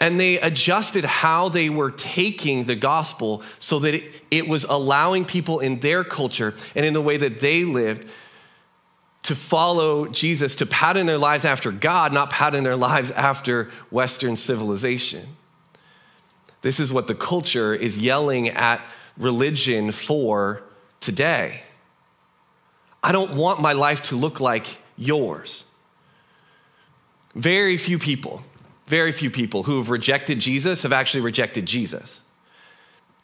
And 0.00 0.20
they 0.20 0.38
adjusted 0.38 1.04
how 1.04 1.48
they 1.48 1.68
were 1.70 1.90
taking 1.90 2.64
the 2.64 2.76
gospel 2.76 3.42
so 3.58 3.80
that 3.80 3.94
it, 3.94 4.22
it 4.30 4.48
was 4.48 4.64
allowing 4.64 5.24
people 5.24 5.58
in 5.58 5.80
their 5.80 6.04
culture 6.04 6.54
and 6.76 6.86
in 6.86 6.94
the 6.94 7.00
way 7.00 7.16
that 7.16 7.40
they 7.40 7.64
lived 7.64 8.08
to 9.24 9.34
follow 9.34 10.06
Jesus, 10.06 10.54
to 10.56 10.66
pattern 10.66 11.06
their 11.06 11.18
lives 11.18 11.44
after 11.44 11.72
God, 11.72 12.12
not 12.12 12.30
pattern 12.30 12.64
their 12.64 12.76
lives 12.76 13.10
after 13.10 13.70
Western 13.90 14.36
civilization. 14.36 15.36
This 16.62 16.80
is 16.80 16.92
what 16.92 17.08
the 17.08 17.14
culture 17.14 17.74
is 17.74 17.98
yelling 17.98 18.48
at 18.48 18.80
religion 19.16 19.92
for 19.92 20.62
today. 21.00 21.62
I 23.02 23.12
don't 23.12 23.34
want 23.34 23.60
my 23.60 23.72
life 23.72 24.02
to 24.04 24.16
look 24.16 24.40
like 24.40 24.78
yours. 24.96 25.64
Very 27.34 27.76
few 27.76 27.98
people, 27.98 28.42
very 28.88 29.12
few 29.12 29.30
people 29.30 29.62
who 29.62 29.78
have 29.78 29.90
rejected 29.90 30.40
Jesus 30.40 30.82
have 30.82 30.92
actually 30.92 31.20
rejected 31.20 31.66
Jesus. 31.66 32.22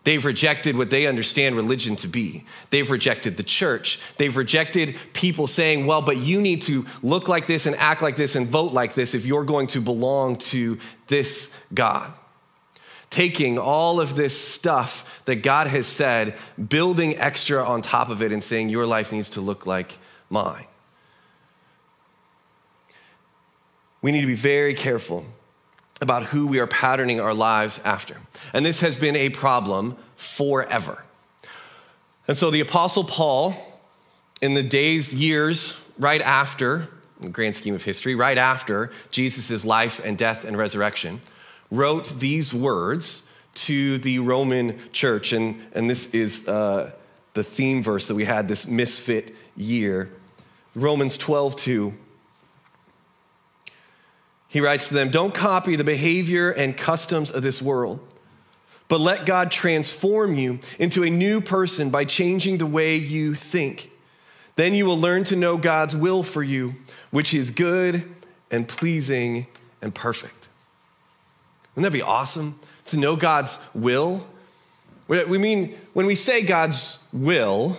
They've 0.05 0.25
rejected 0.25 0.77
what 0.77 0.91
they 0.91 1.07
understand 1.07 1.57
religion 1.57 1.97
to 1.97 2.09
be. 2.09 2.45
They've 2.69 2.91
rejected 2.91 3.39
the 3.39 3.43
church. 3.43 3.99
They've 4.19 4.37
rejected 4.37 4.97
people 5.15 5.47
saying, 5.47 5.87
well, 5.87 6.03
but 6.03 6.19
you 6.19 6.43
need 6.43 6.61
to 6.63 6.85
look 7.03 7.27
like 7.27 7.47
this 7.47 7.65
and 7.65 7.75
act 7.77 8.03
like 8.03 8.17
this 8.17 8.37
and 8.37 8.47
vote 8.47 8.75
like 8.75 8.93
this 8.93 9.15
if 9.15 9.25
you're 9.25 9.45
going 9.45 9.67
to 9.69 9.81
belong 9.81 10.37
to 10.37 10.79
this 11.07 11.57
God. 11.73 12.13
Taking 13.09 13.59
all 13.59 13.99
of 13.99 14.15
this 14.15 14.39
stuff 14.39 15.23
that 15.25 15.37
God 15.37 15.69
has 15.69 15.87
said, 15.87 16.37
building 16.69 17.17
extra 17.17 17.65
on 17.65 17.81
top 17.81 18.11
of 18.11 18.21
it, 18.21 18.31
and 18.31 18.45
saying, 18.45 18.69
your 18.69 18.87
life 18.87 19.11
needs 19.11 19.31
to 19.31 19.41
look 19.41 19.65
like 19.65 19.97
mine. 20.29 20.67
We 24.03 24.13
need 24.13 24.21
to 24.21 24.27
be 24.27 24.35
very 24.35 24.75
careful 24.75 25.25
about 26.01 26.25
who 26.25 26.47
we 26.47 26.59
are 26.59 26.67
patterning 26.67 27.21
our 27.21 27.35
lives 27.35 27.81
after. 27.85 28.21
And 28.53 28.65
this 28.65 28.81
has 28.81 28.97
been 28.97 29.17
a 29.17 29.31
problem 29.31 29.97
forever. 30.17 31.05
And 32.27 32.37
so 32.37 32.51
the 32.51 32.61
Apostle 32.61 33.05
Paul, 33.05 33.55
in 34.41 34.55
the 34.55 34.63
days, 34.63 35.15
years 35.15 35.81
right 35.99 36.21
after, 36.21 36.89
in 37.21 37.27
the 37.27 37.29
grand 37.29 37.57
scheme 37.57 37.75
of 37.75 37.83
history, 37.83 38.15
right 38.15 38.39
after 38.39 38.91
Jesus' 39.11 39.65
life 39.65 40.01
and 40.05 40.19
death 40.19 40.45
and 40.45 40.57
resurrection, 40.57 41.21
wrote 41.71 42.15
these 42.19 42.53
words 42.53 43.31
to 43.55 43.99
the 43.99 44.19
Roman 44.19 44.79
church. 44.93 45.33
And, 45.33 45.65
and 45.75 45.89
this 45.89 46.15
is 46.15 46.49
uh, 46.49 46.93
the 47.35 47.45
theme 47.45 47.83
verse 47.83 48.09
that 48.09 48.15
we 48.15 48.25
had 48.25 48.49
this 48.49 48.67
misfit 48.67 49.35
year. 49.57 50.11
Romans 50.75 51.17
12, 51.19 51.57
2. 51.57 51.95
He 54.55 54.61
writes 54.61 54.87
to 54.87 54.95
them, 54.95 55.11
Don't 55.11 55.35
copy 55.35 55.75
the 55.75 55.83
behavior 55.83 56.49
and 56.49 56.77
customs 56.77 57.33
of 57.33 57.43
this 57.43 57.61
world, 57.61 57.99
but 58.87 59.01
let 59.01 59.27
God 59.27 59.51
transform 59.51 60.37
you 60.37 60.61
into 60.79 61.03
a 61.03 61.11
new 61.11 61.41
person 61.41 61.91
by 61.91 62.05
changing 62.05 62.59
the 62.59 62.67
way 62.67 62.95
you 62.95 63.35
think. 63.35 63.91
Then 64.55 64.73
you 64.75 64.87
will 64.87 64.97
learn 64.97 65.25
to 65.25 65.35
know 65.35 65.57
God's 65.57 65.97
will 65.97 66.23
for 66.23 66.41
you, 66.41 66.77
which 67.11 67.35
is 67.35 67.51
good 67.51 68.09
and 68.49 68.69
pleasing 68.69 69.49
and 69.83 69.93
perfect. 69.93 70.49
Wouldn't 71.75 71.93
that 71.93 71.99
be 71.99 72.03
awesome 72.03 72.57
to 72.85 72.97
know 72.97 73.17
God's 73.17 73.59
will? 73.75 74.25
We 75.09 75.37
mean, 75.37 75.77
when 75.95 76.07
we 76.07 76.15
say 76.15 76.43
God's 76.43 77.01
will, 77.13 77.77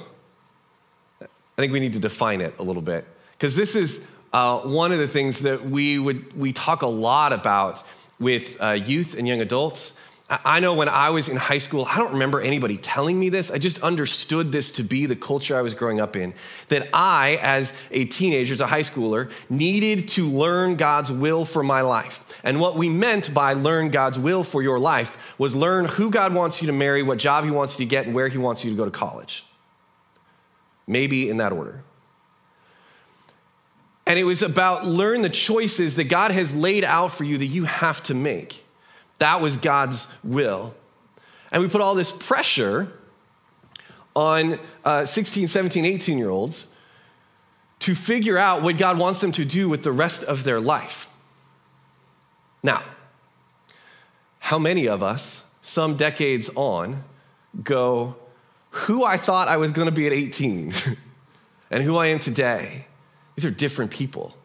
I 1.22 1.28
think 1.56 1.72
we 1.72 1.80
need 1.80 1.94
to 1.94 2.00
define 2.00 2.42
it 2.42 2.60
a 2.60 2.64
little 2.64 2.82
bit. 2.82 3.08
Because 3.32 3.56
this 3.56 3.78
is 3.78 4.06
uh, 4.36 4.60
one 4.60 4.92
of 4.92 5.00
the 5.00 5.08
things 5.08 5.40
that 5.40 5.64
we 5.64 5.98
would 5.98 6.38
we 6.38 6.52
talk 6.52 6.82
a 6.82 6.88
lot 6.88 7.32
about 7.32 7.82
with 8.20 8.58
uh, 8.62 8.72
youth 8.72 9.18
and 9.18 9.26
young 9.26 9.40
adults. 9.40 9.98
I 10.30 10.60
know 10.60 10.74
when 10.74 10.90
I 10.90 11.12
was 11.12 11.30
in 11.30 11.38
high 11.38 11.60
school, 11.60 11.86
I 11.90 11.96
don't 11.98 12.12
remember 12.12 12.42
anybody 12.42 12.76
telling 12.76 13.18
me 13.18 13.30
this. 13.30 13.50
I 13.50 13.60
just 13.60 13.82
understood 13.82 14.52
this 14.52 14.74
to 14.74 14.84
be 14.84 15.06
the 15.06 15.16
culture 15.16 15.56
I 15.56 15.62
was 15.62 15.74
growing 15.74 16.02
up 16.02 16.18
in. 16.18 16.34
That 16.68 16.90
I, 16.94 17.40
as 17.42 17.80
a 17.92 18.06
teenager, 18.06 18.56
as 18.56 18.60
a 18.60 18.68
high 18.68 18.82
schooler, 18.82 19.32
needed 19.50 20.10
to 20.10 20.28
learn 20.28 20.76
God's 20.76 21.14
will 21.14 21.46
for 21.46 21.64
my 21.64 21.80
life. 21.80 22.42
And 22.44 22.60
what 22.60 22.76
we 22.76 22.90
meant 22.90 23.34
by 23.34 23.54
learn 23.54 23.90
God's 23.90 24.20
will 24.20 24.44
for 24.44 24.62
your 24.62 24.80
life 24.80 25.36
was 25.38 25.56
learn 25.56 25.86
who 25.86 26.12
God 26.12 26.34
wants 26.34 26.62
you 26.62 26.68
to 26.68 26.74
marry, 26.74 27.04
what 27.04 27.20
job 27.20 27.46
He 27.46 27.52
wants 27.52 27.80
you 27.80 27.86
to 27.86 27.90
get, 27.90 28.06
and 28.06 28.14
where 28.14 28.28
He 28.28 28.38
wants 28.38 28.66
you 28.66 28.72
to 28.72 28.76
go 28.76 28.84
to 28.84 28.92
college. 28.92 29.46
Maybe 30.88 31.30
in 31.30 31.38
that 31.38 31.54
order. 31.54 31.84
And 34.08 34.20
it 34.20 34.24
was 34.24 34.42
about 34.42 34.86
learn 34.86 35.22
the 35.22 35.30
choices 35.30 35.96
that 35.96 36.06
God 36.06 36.32
has 36.32 36.56
laid 36.56 36.84
out 36.84 37.12
for 37.12 37.24
you 37.24 37.38
that 37.38 37.48
you 37.48 37.64
have 37.64 38.04
to 38.04 38.14
make. 38.14 38.64
That 39.20 39.42
was 39.42 39.58
God's 39.58 40.14
will. 40.24 40.76
And 41.52 41.64
we 41.64 41.70
put 41.70 41.82
all 41.82 41.96
this 41.96 42.12
pressure 42.12 42.92
on 44.16 44.60
uh, 44.84 45.06
16, 45.06 45.48
17, 45.48 45.86
18 45.86 46.18
year 46.18 46.30
olds 46.30 46.74
to 47.80 47.96
figure 47.96 48.38
out 48.38 48.62
what 48.62 48.78
God 48.78 48.98
wants 48.98 49.22
them 49.22 49.32
to 49.34 49.46
do 49.46 49.70
with 49.70 49.84
the 49.84 49.92
rest 49.92 50.24
of 50.24 50.44
their 50.44 50.60
life. 50.60 51.08
Now, 52.64 52.82
how 54.40 54.58
many 54.58 54.88
of 54.88 55.04
us, 55.04 55.46
some 55.62 55.98
decades 55.98 56.50
on, 56.56 57.04
go, 57.64 58.16
who 58.72 59.04
I 59.04 59.18
thought 59.18 59.48
I 59.48 59.58
was 59.58 59.72
going 59.72 59.88
to 59.88 59.94
be 59.94 60.08
at 60.08 60.14
18 60.14 60.74
and 61.72 61.84
who 61.84 61.98
I 61.98 62.08
am 62.08 62.20
today? 62.20 62.86
These 63.36 63.46
are 63.46 63.52
different 63.52 63.92
people. 63.92 64.36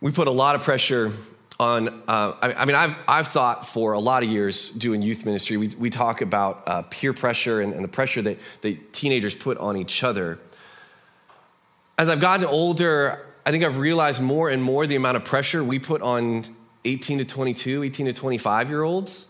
We 0.00 0.12
put 0.12 0.28
a 0.28 0.32
lot 0.32 0.54
of 0.54 0.62
pressure 0.62 1.12
on, 1.58 1.88
uh, 2.08 2.34
I, 2.40 2.54
I, 2.54 2.64
mean, 2.64 2.74
I've, 2.74 2.96
I've 3.06 3.28
thought 3.28 3.66
for 3.66 3.92
a 3.92 3.98
lot 3.98 4.22
of 4.22 4.30
years 4.30 4.70
doing 4.70 5.02
youth 5.02 5.26
ministry, 5.26 5.58
we, 5.58 5.68
we 5.78 5.90
talk 5.90 6.22
about 6.22 6.62
uh, 6.66 6.82
peer 6.88 7.12
pressure 7.12 7.60
and, 7.60 7.74
and 7.74 7.84
the 7.84 7.88
pressure 7.88 8.22
that, 8.22 8.38
that 8.62 8.94
teenagers 8.94 9.34
put 9.34 9.58
on 9.58 9.76
each 9.76 10.02
other. 10.02 10.38
As 11.98 12.08
I've 12.08 12.20
gotten 12.20 12.46
older, 12.46 13.26
I 13.44 13.50
think 13.50 13.62
I've 13.62 13.78
realized 13.78 14.22
more 14.22 14.48
and 14.48 14.62
more 14.62 14.86
the 14.86 14.96
amount 14.96 15.18
of 15.18 15.24
pressure 15.26 15.62
we 15.62 15.78
put 15.78 16.00
on 16.00 16.44
18 16.86 17.18
to 17.18 17.24
22, 17.26 17.82
18 17.82 18.06
to 18.06 18.12
25 18.14 18.70
year 18.70 18.82
olds 18.82 19.28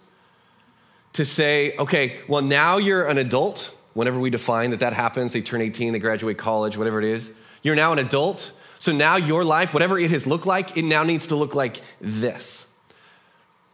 to 1.14 1.25
say, 1.25 1.75
okay, 1.79 2.17
well, 2.29 2.43
now 2.43 2.76
you're 2.76 3.09
an 3.09 3.19
adult 3.19 3.76
whenever 3.95 4.19
we 4.19 4.31
define 4.31 4.71
that 4.71 4.81
that 4.81 4.93
happens, 4.93 5.33
they 5.33 5.43
turn 5.43 5.61
18, 5.61 5.93
they 5.93 5.99
graduate 5.99 6.39
college, 6.39 6.77
whatever 6.77 6.99
it 6.99 7.05
is. 7.05 7.33
You're 7.63 7.75
now 7.75 7.93
an 7.93 7.99
adult. 7.99 8.53
So 8.79 8.93
now 8.93 9.17
your 9.17 9.45
life, 9.45 9.75
whatever 9.75 9.99
it 9.99 10.11
has 10.11 10.27
looked 10.27 10.47
like, 10.47 10.77
it 10.77 10.85
now 10.85 11.03
needs 11.03 11.27
to 11.29 11.37
look 11.37 11.55
like 11.55 11.81
this. 12.01 12.67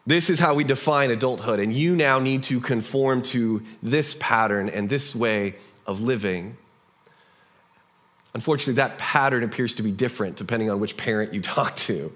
This 0.06 0.30
is 0.30 0.38
how 0.38 0.54
we 0.54 0.64
define 0.64 1.10
adulthood. 1.10 1.58
And 1.58 1.74
you 1.74 1.96
now 1.96 2.18
need 2.18 2.44
to 2.44 2.60
conform 2.60 3.22
to 3.22 3.62
this 3.82 4.16
pattern 4.18 4.68
and 4.68 4.88
this 4.88 5.14
way 5.14 5.56
of 5.86 6.00
living. 6.00 6.56
Unfortunately, 8.34 8.74
that 8.74 8.98
pattern 8.98 9.42
appears 9.42 9.74
to 9.74 9.82
be 9.82 9.90
different 9.90 10.36
depending 10.36 10.70
on 10.70 10.78
which 10.78 10.96
parent 10.96 11.34
you 11.34 11.40
talk 11.42 11.76
to. 11.76 12.12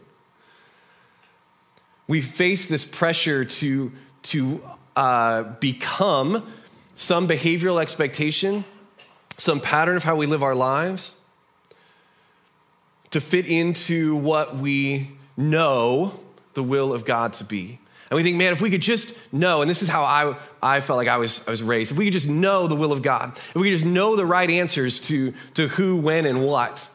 We 2.07 2.21
face 2.21 2.69
this 2.69 2.85
pressure 2.85 3.45
to, 3.45 3.92
to 4.23 4.62
uh, 4.97 5.42
become 5.61 6.47
some 6.94 7.26
behavioral 7.26 7.80
expectation, 7.80 8.64
some 9.37 9.61
pattern 9.61 9.97
of 9.97 10.04
how 10.04 10.16
we 10.16 10.26
live 10.26 10.42
our 10.42 10.54
lives 10.54 11.20
to 13.11 13.20
fit 13.20 13.47
into 13.47 14.16
what 14.16 14.56
we 14.56 15.11
know 15.37 16.20
the 16.54 16.62
will 16.62 16.92
of 16.92 17.04
God 17.04 17.32
to 17.35 17.44
be. 17.44 17.78
And 18.11 18.16
we 18.16 18.23
think, 18.25 18.37
man, 18.37 18.52
if 18.52 18.61
we 18.61 18.70
could 18.70 18.82
just 18.82 19.16
know, 19.32 19.62
and 19.62 19.70
this 19.70 19.82
is 19.82 19.88
how 19.88 20.02
I, 20.02 20.37
I 20.62 20.80
felt 20.80 20.97
like 20.97 21.09
I 21.09 21.16
was, 21.16 21.47
I 21.47 21.50
was 21.52 21.62
raised, 21.62 21.92
if 21.92 21.99
we 21.99 22.06
could 22.06 22.12
just 22.12 22.28
know 22.28 22.66
the 22.66 22.75
will 22.75 22.92
of 22.92 23.02
God, 23.02 23.37
if 23.37 23.54
we 23.54 23.70
could 23.70 23.78
just 23.78 23.85
know 23.85 24.16
the 24.16 24.26
right 24.26 24.50
answers 24.50 25.00
to, 25.09 25.32
to 25.54 25.68
who, 25.68 26.00
when, 26.00 26.26
and 26.26 26.44
what, 26.44 26.88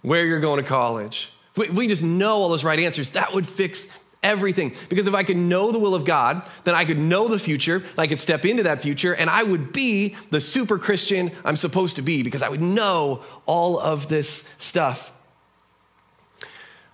where 0.00 0.24
you're 0.24 0.40
going 0.40 0.62
to 0.62 0.68
college, 0.68 1.30
if 1.52 1.58
we, 1.58 1.66
if 1.66 1.74
we 1.74 1.88
just 1.88 2.02
know 2.02 2.36
all 2.36 2.48
those 2.48 2.64
right 2.64 2.78
answers, 2.78 3.10
that 3.10 3.34
would 3.34 3.46
fix 3.46 3.97
everything. 4.22 4.74
Because 4.88 5.06
if 5.06 5.14
I 5.14 5.22
could 5.22 5.36
know 5.36 5.72
the 5.72 5.78
will 5.78 5.94
of 5.94 6.04
God, 6.04 6.42
then 6.64 6.74
I 6.74 6.84
could 6.84 6.98
know 6.98 7.28
the 7.28 7.38
future, 7.38 7.82
I 7.96 8.06
could 8.06 8.18
step 8.18 8.44
into 8.44 8.64
that 8.64 8.82
future, 8.82 9.14
and 9.14 9.30
I 9.30 9.42
would 9.42 9.72
be 9.72 10.16
the 10.30 10.40
super 10.40 10.78
Christian 10.78 11.30
I'm 11.44 11.56
supposed 11.56 11.96
to 11.96 12.02
be 12.02 12.22
because 12.22 12.42
I 12.42 12.48
would 12.48 12.60
know 12.60 13.22
all 13.46 13.78
of 13.78 14.08
this 14.08 14.54
stuff. 14.58 15.12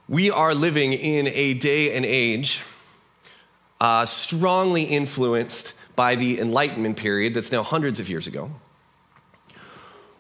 We 0.09 0.31
are 0.31 0.55
living 0.55 0.93
in 0.93 1.29
a 1.29 1.55
day 1.55 1.97
and 1.97 2.05
age 2.05 2.63
uh, 3.81 4.07
strongly 4.07 4.85
influenced 4.85 5.75
by 5.97 6.15
the 6.15 6.41
Enlightenment 6.41 6.97
period 6.97 7.35
that's 7.35 7.53
now 7.53 7.63
hundreds 7.63 8.01
of 8.01 8.09
years 8.09 8.27
ago. 8.27 8.51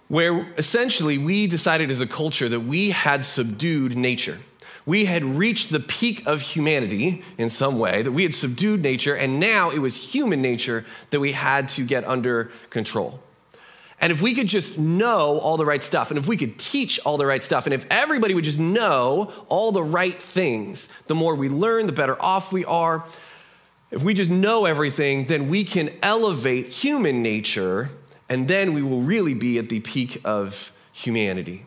Where 0.09 0.47
essentially 0.57 1.19
we 1.19 1.47
decided 1.47 1.91
as 1.91 2.01
a 2.01 2.07
culture 2.07 2.49
that 2.49 2.61
we 2.61 2.91
had 2.91 3.25
subdued 3.25 3.97
nature 3.97 4.39
we 4.87 5.07
had 5.07 5.25
reached 5.25 5.71
the 5.71 5.81
peak 5.81 6.27
of 6.27 6.41
humanity 6.41 7.23
in 7.39 7.49
some 7.49 7.79
way, 7.79 8.03
that 8.03 8.13
we 8.13 8.23
had 8.23 8.35
subdued 8.35 8.83
nature, 8.83 9.17
and 9.17 9.41
now 9.41 9.71
it 9.71 9.79
was 9.79 9.97
human 9.97 10.43
nature 10.43 10.85
that 11.11 11.21
we 11.21 11.33
had 11.33 11.69
to 11.71 11.85
get 11.85 12.05
under 12.07 12.51
control. 12.71 13.21
And 14.01 14.13
if 14.13 14.21
we 14.21 14.35
could 14.35 14.49
just 14.49 14.79
know 14.79 15.39
all 15.39 15.57
the 15.57 15.65
right 15.65 15.83
stuff, 15.83 16.11
and 16.11 16.19
if 16.19 16.29
we 16.29 16.37
could 16.37 16.59
teach 16.59 17.01
all 17.07 17.17
the 17.17 17.25
right 17.25 17.43
stuff, 17.43 17.65
and 17.65 17.73
if 17.73 17.87
everybody 17.91 18.35
would 18.35 18.45
just 18.45 18.59
know 18.59 19.33
all 19.49 19.73
the 19.73 19.83
right 19.83 20.13
things, 20.13 20.89
the 21.07 21.15
more 21.15 21.35
we 21.35 21.49
learn, 21.49 21.87
the 21.87 21.93
better 21.93 22.21
off 22.21 22.53
we 22.53 22.65
are. 22.67 23.05
If 23.91 24.03
we 24.03 24.13
just 24.13 24.29
know 24.29 24.67
everything, 24.67 25.27
then 25.27 25.49
we 25.49 25.65
can 25.65 25.89
elevate 26.03 26.67
human 26.67 27.23
nature, 27.23 27.89
and 28.29 28.49
then 28.49 28.75
we 28.75 28.83
will 28.83 29.01
really 29.01 29.33
be 29.33 29.59
at 29.59 29.71
the 29.71 29.81
peak 29.81 30.21
of 30.25 30.73
humanity. 30.93 31.65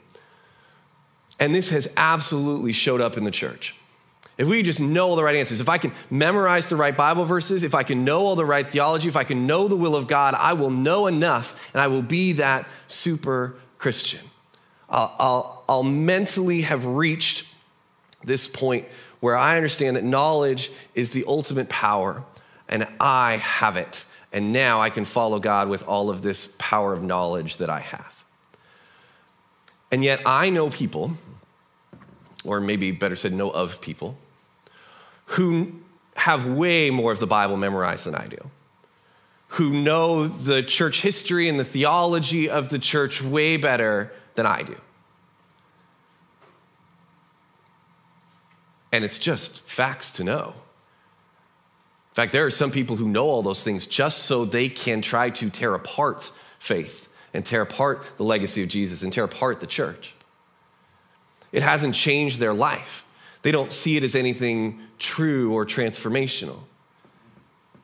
And 1.39 1.53
this 1.53 1.69
has 1.69 1.91
absolutely 1.97 2.73
showed 2.73 3.01
up 3.01 3.17
in 3.17 3.23
the 3.23 3.31
church. 3.31 3.75
If 4.37 4.47
we 4.47 4.61
just 4.61 4.79
know 4.79 5.07
all 5.07 5.15
the 5.15 5.23
right 5.23 5.35
answers, 5.35 5.61
if 5.61 5.69
I 5.69 5.79
can 5.79 5.91
memorize 6.11 6.69
the 6.69 6.75
right 6.75 6.95
Bible 6.95 7.25
verses, 7.25 7.63
if 7.63 7.73
I 7.73 7.83
can 7.83 8.05
know 8.05 8.21
all 8.21 8.35
the 8.35 8.45
right 8.45 8.67
theology, 8.67 9.07
if 9.07 9.15
I 9.15 9.23
can 9.23 9.47
know 9.47 9.67
the 9.67 9.75
will 9.75 9.95
of 9.95 10.07
God, 10.07 10.35
I 10.35 10.53
will 10.53 10.69
know 10.69 11.07
enough 11.07 11.71
and 11.73 11.81
I 11.81 11.87
will 11.87 12.03
be 12.03 12.33
that 12.33 12.67
super 12.87 13.55
Christian. 13.79 14.21
I'll, 14.89 15.15
I'll, 15.19 15.63
I'll 15.67 15.83
mentally 15.83 16.61
have 16.61 16.85
reached 16.85 17.53
this 18.23 18.47
point 18.47 18.85
where 19.19 19.35
I 19.35 19.55
understand 19.55 19.95
that 19.95 20.03
knowledge 20.03 20.71
is 20.93 21.11
the 21.11 21.25
ultimate 21.27 21.69
power 21.69 22.23
and 22.69 22.87
I 22.99 23.37
have 23.37 23.75
it. 23.75 24.05
And 24.31 24.53
now 24.53 24.81
I 24.81 24.89
can 24.89 25.05
follow 25.05 25.39
God 25.39 25.69
with 25.69 25.87
all 25.87 26.09
of 26.09 26.21
this 26.21 26.55
power 26.59 26.93
of 26.93 27.01
knowledge 27.01 27.57
that 27.57 27.69
I 27.69 27.79
have. 27.79 28.23
And 29.91 30.03
yet 30.03 30.21
I 30.25 30.49
know 30.49 30.69
people, 30.69 31.13
or 32.47 32.61
maybe 32.61 32.91
better 32.91 33.15
said, 33.15 33.33
know 33.33 33.49
of 33.49 33.81
people 33.81 34.17
who 35.25 35.73
have 36.15 36.47
way 36.47 36.89
more 36.89 37.11
of 37.11 37.19
the 37.19 37.27
Bible 37.27 37.57
memorized 37.57 38.05
than 38.05 38.15
I 38.15 38.27
do, 38.27 38.49
who 39.49 39.71
know 39.71 40.25
the 40.25 40.63
church 40.63 41.01
history 41.01 41.49
and 41.49 41.59
the 41.59 41.65
theology 41.65 42.49
of 42.49 42.69
the 42.69 42.79
church 42.79 43.21
way 43.21 43.57
better 43.57 44.11
than 44.35 44.45
I 44.45 44.63
do. 44.63 44.75
And 48.93 49.03
it's 49.03 49.19
just 49.19 49.67
facts 49.67 50.13
to 50.13 50.23
know. 50.23 50.53
In 52.11 52.15
fact, 52.15 52.31
there 52.31 52.45
are 52.45 52.49
some 52.49 52.71
people 52.71 52.95
who 52.95 53.07
know 53.07 53.25
all 53.25 53.43
those 53.43 53.63
things 53.63 53.85
just 53.85 54.23
so 54.23 54.45
they 54.45 54.69
can 54.69 55.01
try 55.01 55.29
to 55.31 55.49
tear 55.49 55.75
apart 55.75 56.31
faith 56.57 57.09
and 57.33 57.45
tear 57.45 57.61
apart 57.61 58.01
the 58.15 58.23
legacy 58.23 58.63
of 58.63 58.69
Jesus 58.69 59.03
and 59.03 59.11
tear 59.11 59.25
apart 59.25 59.59
the 59.59 59.67
church. 59.67 60.15
It 61.57 61.63
hasn't 61.63 61.95
changed 61.95 62.37
their 62.37 62.53
life. 62.53 63.03
They 63.41 63.51
don't 63.51 63.71
see 63.71 63.97
it 63.97 64.03
as 64.03 64.13
anything 64.13 64.79
true 64.99 65.51
or 65.51 65.65
transformational. 65.65 66.59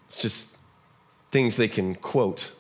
It's 0.08 0.22
just 0.22 0.56
things 1.32 1.56
they 1.56 1.68
can 1.68 1.96
quote. 1.96 2.52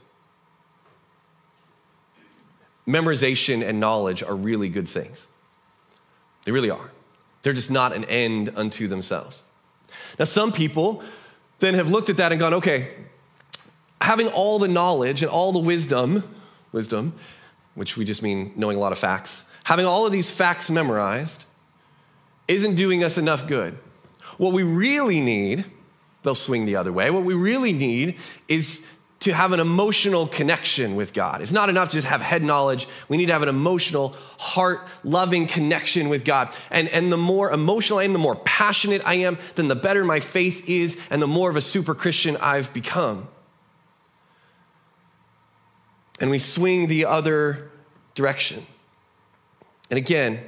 Memorization 2.87 3.63
and 3.63 3.79
knowledge 3.79 4.23
are 4.23 4.35
really 4.35 4.69
good 4.69 4.89
things. 4.89 5.27
They 6.45 6.51
really 6.51 6.71
are. 6.71 6.89
They're 7.43 7.53
just 7.53 7.69
not 7.69 7.95
an 7.95 8.05
end 8.05 8.51
unto 8.55 8.87
themselves. 8.87 9.43
Now, 10.17 10.25
some 10.25 10.51
people 10.51 11.03
then 11.59 11.75
have 11.75 11.91
looked 11.91 12.09
at 12.09 12.17
that 12.17 12.31
and 12.31 12.39
gone, 12.39 12.55
okay, 12.55 12.89
having 14.01 14.29
all 14.29 14.57
the 14.57 14.67
knowledge 14.67 15.21
and 15.21 15.29
all 15.29 15.51
the 15.51 15.59
wisdom, 15.59 16.23
wisdom, 16.71 17.13
which 17.75 17.97
we 17.97 18.03
just 18.03 18.23
mean 18.23 18.51
knowing 18.55 18.77
a 18.77 18.79
lot 18.79 18.91
of 18.91 18.97
facts, 18.97 19.45
having 19.63 19.85
all 19.85 20.05
of 20.05 20.11
these 20.11 20.29
facts 20.29 20.69
memorized 20.69 21.45
isn't 22.47 22.75
doing 22.75 23.03
us 23.03 23.17
enough 23.17 23.47
good. 23.47 23.77
What 24.37 24.53
we 24.53 24.63
really 24.63 25.21
need, 25.21 25.65
they'll 26.23 26.35
swing 26.35 26.65
the 26.65 26.75
other 26.75 26.91
way, 26.91 27.09
what 27.09 27.23
we 27.23 27.33
really 27.33 27.73
need 27.73 28.17
is 28.47 28.87
to 29.23 29.33
have 29.33 29.53
an 29.53 29.61
emotional 29.61 30.27
connection 30.27 30.97
with 30.97 31.13
God. 31.13 31.41
It's 31.41 31.53
not 31.53 31.69
enough 31.69 31.89
to 31.89 31.95
just 31.95 32.07
have 32.07 32.19
head 32.19 32.43
knowledge. 32.43 32.89
We 33.07 33.15
need 33.15 33.27
to 33.27 33.31
have 33.31 33.41
an 33.41 33.47
emotional, 33.47 34.09
heart 34.37 34.85
loving 35.05 35.47
connection 35.47 36.09
with 36.09 36.25
God. 36.25 36.53
And, 36.69 36.89
and 36.89 37.09
the 37.09 37.17
more 37.17 37.49
emotional 37.49 37.99
I 37.99 38.03
am, 38.03 38.11
the 38.11 38.19
more 38.19 38.35
passionate 38.35 39.01
I 39.05 39.15
am, 39.15 39.37
then 39.55 39.69
the 39.69 39.75
better 39.75 40.03
my 40.03 40.19
faith 40.19 40.67
is, 40.67 40.99
and 41.09 41.21
the 41.21 41.27
more 41.27 41.49
of 41.49 41.55
a 41.55 41.61
super 41.61 41.95
Christian 41.95 42.35
I've 42.41 42.73
become. 42.73 43.29
And 46.19 46.29
we 46.29 46.37
swing 46.37 46.87
the 46.87 47.05
other 47.05 47.71
direction. 48.15 48.65
And 49.93 49.99
again, 49.99 50.39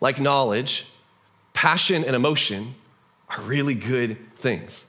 like 0.00 0.18
knowledge, 0.18 0.90
passion 1.52 2.04
and 2.04 2.16
emotion 2.16 2.74
are 3.28 3.42
really 3.42 3.74
good 3.74 4.16
things, 4.36 4.86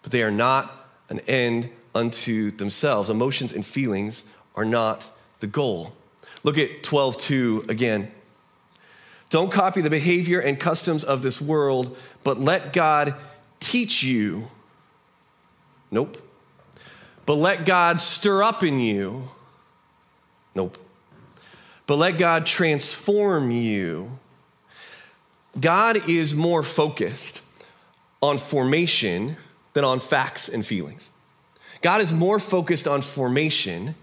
but 0.00 0.12
they 0.12 0.22
are 0.22 0.30
not 0.30 0.88
an 1.10 1.20
end 1.28 1.68
unto 1.94 2.52
themselves. 2.52 3.10
Emotions 3.10 3.52
and 3.52 3.66
feelings 3.66 4.24
are 4.54 4.64
not 4.64 5.10
the 5.40 5.46
goal. 5.46 5.92
Look 6.42 6.56
at 6.56 6.82
12:2 6.82 7.68
again. 7.68 8.10
Don't 9.28 9.52
copy 9.52 9.82
the 9.82 9.90
behavior 9.90 10.40
and 10.40 10.58
customs 10.58 11.04
of 11.04 11.20
this 11.20 11.38
world, 11.38 11.94
but 12.24 12.40
let 12.40 12.72
God 12.72 13.14
teach 13.60 14.02
you. 14.02 14.48
Nope. 15.90 16.16
But 17.26 17.34
let 17.34 17.66
God 17.66 18.00
stir 18.00 18.42
up 18.42 18.62
in 18.62 18.80
you. 18.80 19.28
Nope. 20.54 20.78
But 21.86 21.96
let 21.96 22.18
God 22.18 22.46
transform 22.46 23.50
you 23.50 24.18
God 25.58 26.08
is 26.08 26.34
more 26.34 26.62
focused 26.62 27.42
on 28.22 28.38
formation 28.38 29.36
than 29.74 29.84
on 29.84 29.98
facts 29.98 30.48
and 30.48 30.64
feelings. 30.64 31.10
God 31.82 32.00
is 32.00 32.12
more 32.12 32.38
focused 32.38 32.86
on 32.86 33.02
formation 33.02 33.94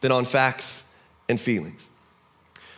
than 0.00 0.10
on 0.10 0.24
facts 0.24 0.84
and 1.28 1.40
feelings. 1.40 1.88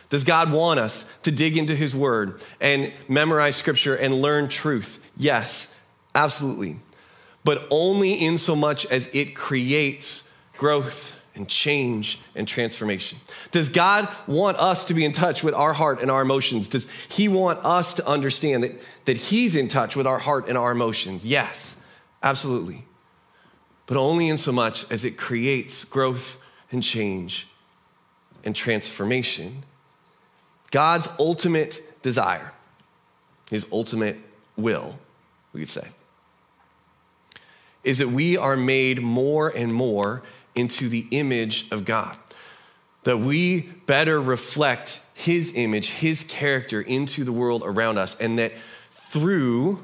Does 0.09 0.23
God 0.23 0.51
want 0.51 0.79
us 0.79 1.05
to 1.23 1.31
dig 1.31 1.57
into 1.57 1.75
His 1.75 1.95
Word 1.95 2.41
and 2.59 2.91
memorize 3.07 3.55
Scripture 3.55 3.95
and 3.95 4.21
learn 4.21 4.49
truth? 4.49 5.09
Yes, 5.15 5.75
absolutely. 6.13 6.77
But 7.43 7.65
only 7.71 8.13
in 8.13 8.37
so 8.37 8.55
much 8.55 8.85
as 8.87 9.07
it 9.15 9.35
creates 9.35 10.29
growth 10.57 11.19
and 11.41 11.49
change 11.49 12.19
and 12.35 12.47
transformation? 12.47 13.17
Does 13.49 13.67
God 13.67 14.07
want 14.27 14.57
us 14.57 14.85
to 14.85 14.93
be 14.93 15.03
in 15.03 15.11
touch 15.11 15.43
with 15.43 15.55
our 15.55 15.73
heart 15.73 15.99
and 15.99 16.11
our 16.11 16.21
emotions? 16.21 16.69
Does 16.69 16.87
He 17.09 17.27
want 17.27 17.57
us 17.65 17.95
to 17.95 18.07
understand 18.07 18.63
that, 18.63 18.79
that 19.05 19.17
He's 19.17 19.55
in 19.55 19.67
touch 19.67 19.95
with 19.95 20.05
our 20.05 20.19
heart 20.19 20.47
and 20.47 20.55
our 20.55 20.71
emotions? 20.71 21.25
Yes, 21.25 21.81
absolutely. 22.21 22.85
But 23.87 23.97
only 23.97 24.29
in 24.29 24.37
so 24.37 24.51
much 24.51 24.89
as 24.91 25.03
it 25.03 25.17
creates 25.17 25.83
growth 25.83 26.45
and 26.71 26.83
change 26.83 27.47
and 28.45 28.55
transformation. 28.55 29.63
God's 30.69 31.09
ultimate 31.19 31.81
desire, 32.03 32.53
His 33.49 33.65
ultimate 33.71 34.19
will, 34.55 34.93
we 35.53 35.61
could 35.61 35.69
say, 35.69 35.87
is 37.83 37.97
that 37.97 38.09
we 38.09 38.37
are 38.37 38.55
made 38.55 39.01
more 39.01 39.49
and 39.49 39.73
more 39.73 40.21
into 40.55 40.89
the 40.89 41.07
image 41.11 41.71
of 41.71 41.85
God. 41.85 42.17
That 43.03 43.17
we 43.17 43.61
better 43.61 44.21
reflect 44.21 45.01
His 45.13 45.53
image, 45.55 45.89
His 45.89 46.23
character 46.23 46.81
into 46.81 47.23
the 47.23 47.31
world 47.31 47.63
around 47.65 47.97
us, 47.97 48.19
and 48.19 48.37
that 48.39 48.53
through 48.91 49.79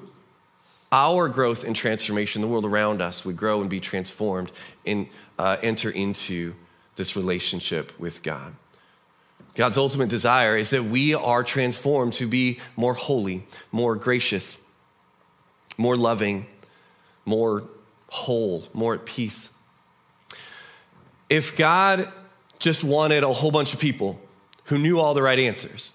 our 0.91 1.27
growth 1.27 1.63
and 1.63 1.75
transformation, 1.75 2.41
the 2.41 2.47
world 2.47 2.65
around 2.65 3.01
us 3.01 3.25
would 3.25 3.36
grow 3.36 3.62
and 3.62 3.69
be 3.69 3.80
transformed 3.80 4.51
and 4.86 5.08
uh, 5.38 5.58
enter 5.62 5.89
into 5.89 6.53
this 6.95 7.15
relationship 7.15 7.97
with 7.99 8.23
God. 8.23 8.53
God's 9.56 9.77
ultimate 9.77 10.10
desire 10.10 10.56
is 10.56 10.69
that 10.69 10.84
we 10.84 11.13
are 11.15 11.43
transformed 11.43 12.13
to 12.13 12.27
be 12.27 12.60
more 12.75 12.93
holy, 12.93 13.45
more 13.71 13.95
gracious, 13.95 14.63
more 15.77 15.97
loving, 15.97 16.45
more 17.25 17.63
whole, 18.10 18.67
more 18.73 18.93
at 18.93 19.06
peace. 19.06 19.53
If 21.30 21.58
God 21.58 22.08
just 22.60 22.84
wanted 22.84 23.24
a 23.24 23.32
whole 23.32 23.52
bunch 23.52 23.74
of 23.74 23.80
people 23.80 24.20
who 24.66 24.78
knew 24.78 25.00
all 25.00 25.13
the 25.13 25.22
right 25.22 25.40
answers, 25.40 25.94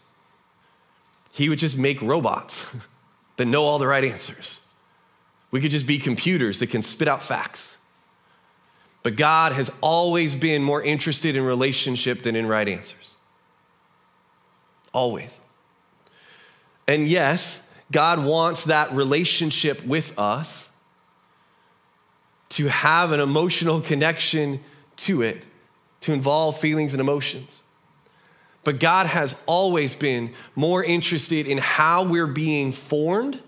he 1.33 1.49
would 1.49 1.59
just 1.59 1.79
make 1.79 2.01
robots 2.03 2.75
that 3.37 3.47
know 3.47 3.65
all 3.65 3.79
the 3.79 3.87
right 3.87 4.05
answers. 4.05 4.69
We 5.51 5.61
could 5.61 5.71
just 5.71 5.87
be 5.87 5.99
computers 5.99 6.59
that 6.61 6.69
can 6.69 6.83
spit 6.83 7.09
out 7.09 7.23
facts. 7.23 7.79
But 9.03 9.17
God 9.17 9.53
has 9.53 9.71
always 9.81 10.37
been 10.37 10.63
more 10.63 10.83
interested 10.83 11.37
in 11.37 11.45
relationship 11.45 12.23
than 12.23 12.37
in 12.37 12.47
right 12.47 12.69
answers. 12.69 13.17
Always. 14.93 15.41
And 16.87 17.09
yes, 17.09 17.69
God 17.91 18.25
wants 18.25 18.65
that 18.65 18.93
relationship 18.93 19.85
with 19.85 20.19
us 20.19 20.71
to 22.51 22.69
have 22.69 23.13
an 23.13 23.21
emotional 23.21 23.81
connection 23.81 24.61
to 25.05 25.23
it 25.23 25.47
to 26.03 26.13
involve 26.13 26.59
feelings 26.59 26.95
and 26.95 27.01
emotions. 27.01 27.63
But 28.65 28.79
God 28.79 29.07
has 29.07 29.43
always 29.47 29.95
been 29.95 30.33
more 30.55 30.83
interested 30.85 31.47
in 31.47 31.59
how 31.59 32.05
we're 32.05 32.27
being 32.27 32.73
formed 32.73 33.41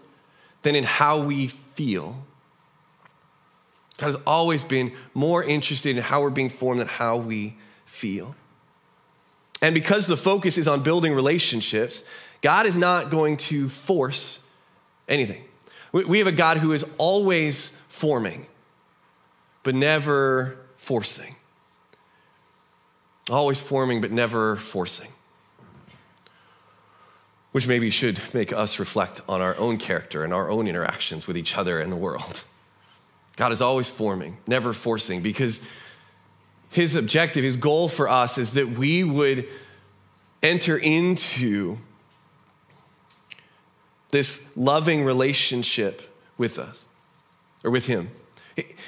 than 0.62 0.74
in 0.74 0.84
how 0.84 1.20
we 1.20 1.48
feel. 1.48 2.24
God 3.98 4.06
has 4.06 4.16
always 4.26 4.64
been 4.64 4.92
more 5.12 5.44
interested 5.44 5.96
in 5.96 6.02
how 6.02 6.20
we're 6.22 6.30
being 6.30 6.48
formed 6.48 6.80
than 6.80 6.88
how 6.88 7.16
we 7.16 7.56
feel. 7.84 8.34
And 9.62 9.72
because 9.72 10.06
the 10.06 10.16
focus 10.16 10.58
is 10.58 10.66
on 10.66 10.82
building 10.82 11.14
relationships, 11.14 12.04
God 12.42 12.66
is 12.66 12.76
not 12.76 13.10
going 13.10 13.36
to 13.38 13.68
force 13.68 14.44
anything. 15.08 15.44
We 15.92 16.18
have 16.18 16.26
a 16.26 16.32
God 16.32 16.56
who 16.56 16.72
is 16.72 16.84
always 16.98 17.70
forming, 17.88 18.46
but 19.62 19.76
never 19.76 20.58
forcing. 20.76 21.33
Always 23.30 23.60
forming, 23.60 24.00
but 24.00 24.10
never 24.10 24.56
forcing. 24.56 25.10
Which 27.52 27.66
maybe 27.66 27.90
should 27.90 28.20
make 28.34 28.52
us 28.52 28.78
reflect 28.78 29.20
on 29.28 29.40
our 29.40 29.56
own 29.58 29.78
character 29.78 30.24
and 30.24 30.34
our 30.34 30.50
own 30.50 30.66
interactions 30.66 31.26
with 31.26 31.36
each 31.36 31.56
other 31.56 31.78
and 31.78 31.90
the 31.90 31.96
world. 31.96 32.44
God 33.36 33.52
is 33.52 33.60
always 33.60 33.88
forming, 33.88 34.36
never 34.46 34.72
forcing, 34.72 35.22
because 35.22 35.60
his 36.70 36.96
objective, 36.96 37.44
his 37.44 37.56
goal 37.56 37.88
for 37.88 38.08
us 38.08 38.36
is 38.38 38.52
that 38.54 38.68
we 38.68 39.04
would 39.04 39.46
enter 40.42 40.76
into 40.76 41.78
this 44.10 44.48
loving 44.56 45.04
relationship 45.04 46.02
with 46.36 46.58
us 46.58 46.86
or 47.64 47.70
with 47.70 47.86
him. 47.86 48.10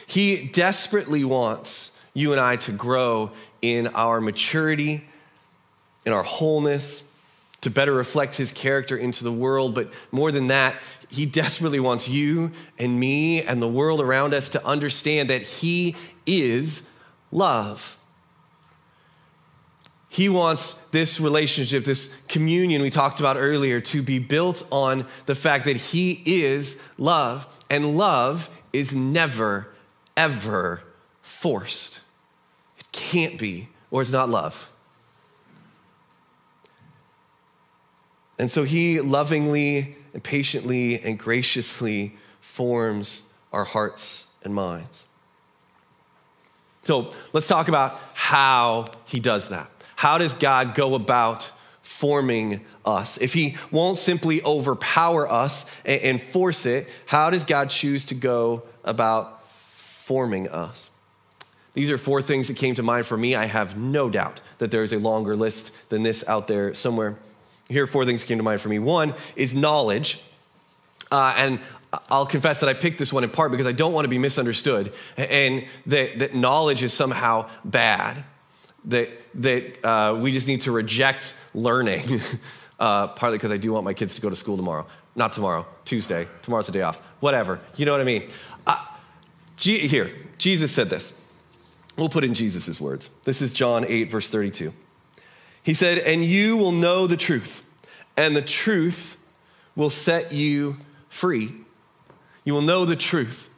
He 0.07 0.47
desperately 0.49 1.25
wants 1.25 2.01
you 2.15 2.33
and 2.33 2.41
I 2.41 2.57
to 2.57 2.73
grow 2.73 3.31
in 3.75 3.89
our 3.89 4.21
maturity, 4.21 5.05
in 6.05 6.13
our 6.13 6.23
wholeness, 6.23 7.11
to 7.63 7.71
better 7.71 7.93
reflect 7.93 8.37
his 8.37 8.53
character 8.53 8.97
into 8.97 9.25
the 9.25 9.33
world. 9.33 9.75
But 9.75 9.93
more 10.13 10.31
than 10.31 10.49
that, 10.49 10.77
he 11.11 11.27
desperately 11.27 11.81
wants 11.81 12.09
you 12.09 12.53
and 12.79 12.99
me 12.99 13.43
and 13.43 13.61
the 13.63 13.69
world 13.69 14.01
around 14.01 14.35
us 14.35 14.51
to 14.51 14.65
understand 14.65 15.31
that 15.31 15.43
he 15.43 15.97
is 16.27 16.89
love. 17.33 17.97
He 20.17 20.31
wants 20.31 20.75
this 20.93 21.21
relationship, 21.21 21.85
this 21.85 22.17
communion 22.27 22.81
we 22.81 22.89
talked 22.89 23.21
about 23.21 23.37
earlier, 23.37 23.81
to 23.81 24.01
be 24.01 24.19
built 24.19 24.67
on 24.71 25.05
the 25.27 25.35
fact 25.35 25.67
that 25.67 25.77
He 25.77 26.23
is 26.25 26.83
love. 26.97 27.47
And 27.69 27.99
love 27.99 28.49
is 28.73 28.97
never, 28.97 29.69
ever 30.17 30.83
forced. 31.21 32.01
Can't 32.97 33.39
be, 33.39 33.69
or 33.91 34.01
it's 34.01 34.11
not 34.11 34.29
love. 34.29 34.73
And 38.39 38.51
so 38.51 38.65
He 38.65 39.01
lovingly 39.01 39.97
and 40.13 40.25
patiently 40.25 40.99
and 41.01 41.19
graciously 41.19 42.17
forms 42.41 43.33
our 43.53 43.65
hearts 43.65 44.33
and 44.45 44.55
minds. 44.55 45.07
So 46.85 47.13
let's 47.33 47.49
talk 47.49 47.69
about 47.69 48.01
how 48.15 48.87
he 49.07 49.19
does 49.19 49.49
that. 49.49 49.69
How 49.97 50.19
does 50.19 50.33
God 50.33 50.75
go 50.75 50.95
about 50.95 51.53
forming 51.83 52.61
us? 52.85 53.19
If 53.19 53.35
he 53.35 53.57
won't 53.73 53.99
simply 53.99 54.43
overpower 54.43 55.29
us 55.29 55.71
and 55.85 56.23
force 56.23 56.65
it, 56.65 56.89
how 57.07 57.31
does 57.31 57.43
God 57.45 57.71
choose 57.71 58.07
to 58.07 58.15
go 58.15 58.63
about 58.85 59.45
forming 59.47 60.49
us? 60.49 60.91
These 61.77 61.91
are 61.91 61.99
four 61.99 62.23
things 62.23 62.49
that 62.49 62.57
came 62.57 62.75
to 62.77 62.83
mind 62.83 63.05
for 63.05 63.19
me. 63.19 63.35
I 63.35 63.45
have 63.45 63.77
no 63.77 64.09
doubt 64.09 64.41
that 64.57 64.71
there 64.71 64.83
is 64.83 64.95
a 64.95 64.99
longer 64.99 65.37
list 65.37 65.91
than 65.91 66.03
this 66.03 66.27
out 66.27 66.47
there 66.47 66.73
somewhere. 66.73 67.19
Here 67.69 67.85
are 67.85 67.87
four 67.87 68.07
things 68.07 68.23
that 68.23 68.29
came 68.29 68.39
to 68.39 68.43
mind 68.43 68.63
for 68.63 68.71
me. 68.71 68.79
One 68.79 69.13
is 69.37 69.55
knowledge. 69.55 70.25
Uh, 71.13 71.35
and 71.37 71.61
I'll 72.09 72.25
confess 72.25 72.61
that 72.61 72.71
I 72.71 72.73
picked 72.73 72.99
this 72.99 73.13
one 73.13 73.25
in 73.25 73.31
part 73.31 73.51
because 73.51 73.67
I 73.67 73.73
don't 73.73 73.93
want 73.93 74.07
to 74.07 74.09
be 74.09 74.17
misunderstood 74.17 74.91
and 75.19 75.67
that, 75.85 76.21
that 76.21 76.35
knowledge 76.35 76.83
is 76.83 76.95
somehow 76.95 77.47
bad, 77.63 78.25
that, 78.87 79.11
that 79.35 79.85
uh, 79.85 80.19
we 80.19 80.33
just 80.33 80.49
need 80.49 80.63
to 80.63 80.73
reject 80.73 81.39
learning, 81.53 82.23
uh, 82.81 83.09
partly 83.09 83.37
because 83.37 83.53
I 83.53 83.59
do 83.59 83.75
want 83.75 83.85
my 83.85 83.93
kids 83.93 84.15
to 84.15 84.23
go 84.23 84.31
to 84.31 84.37
school 84.37 84.57
tomorrow. 84.57 84.87
Not 85.15 85.35
tomorrow, 85.35 85.67
Tuesday. 85.85 86.27
Tomorrow's 86.41 86.71
a 86.71 86.73
day 86.73 86.83
off. 86.83 87.01
Whatever. 87.21 87.61
You 87.77 87.85
know 87.85 87.93
what 87.93 88.01
I 88.01 88.05
mean? 88.05 88.31
Uh, 88.67 88.83
G- 89.59 89.87
here, 89.87 90.11
Jesus 90.39 90.73
said 90.73 90.89
this. 90.89 91.13
We'll 91.97 92.09
put 92.09 92.25
in 92.25 92.35
Jesus' 92.35 92.81
words. 92.81 93.11
This 93.25 93.41
is 93.41 93.53
John 93.53 93.85
8, 93.87 94.11
verse 94.11 94.29
32. 94.29 94.73
He 95.63 95.75
said, 95.75 95.99
And 95.99 96.25
you 96.25 96.57
will 96.57 96.73
know 96.73 97.07
the 97.07 97.17
truth, 97.17 97.65
and 98.17 98.37
the 98.37 98.43
truth 98.43 99.19
will 99.75 99.91
set 99.91 100.33
you 100.33 100.77
free. 101.09 101.53
You 102.45 102.55
will 102.55 102.63
know 102.63 102.85
the 102.85 102.97
truth. 102.97 103.51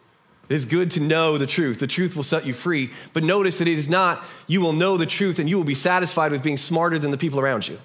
It 0.48 0.54
is 0.54 0.64
good 0.64 0.90
to 0.92 1.00
know 1.00 1.36
the 1.36 1.46
truth. 1.46 1.78
The 1.78 1.86
truth 1.86 2.16
will 2.16 2.22
set 2.22 2.46
you 2.46 2.54
free. 2.54 2.90
But 3.12 3.22
notice 3.22 3.58
that 3.58 3.68
it 3.68 3.76
is 3.76 3.88
not, 3.88 4.24
you 4.46 4.62
will 4.62 4.72
know 4.72 4.96
the 4.96 5.04
truth 5.04 5.38
and 5.38 5.48
you 5.48 5.58
will 5.58 5.64
be 5.64 5.74
satisfied 5.74 6.32
with 6.32 6.42
being 6.42 6.56
smarter 6.56 6.98
than 6.98 7.10
the 7.10 7.18
people 7.18 7.38
around 7.38 7.68
you. 7.68 7.78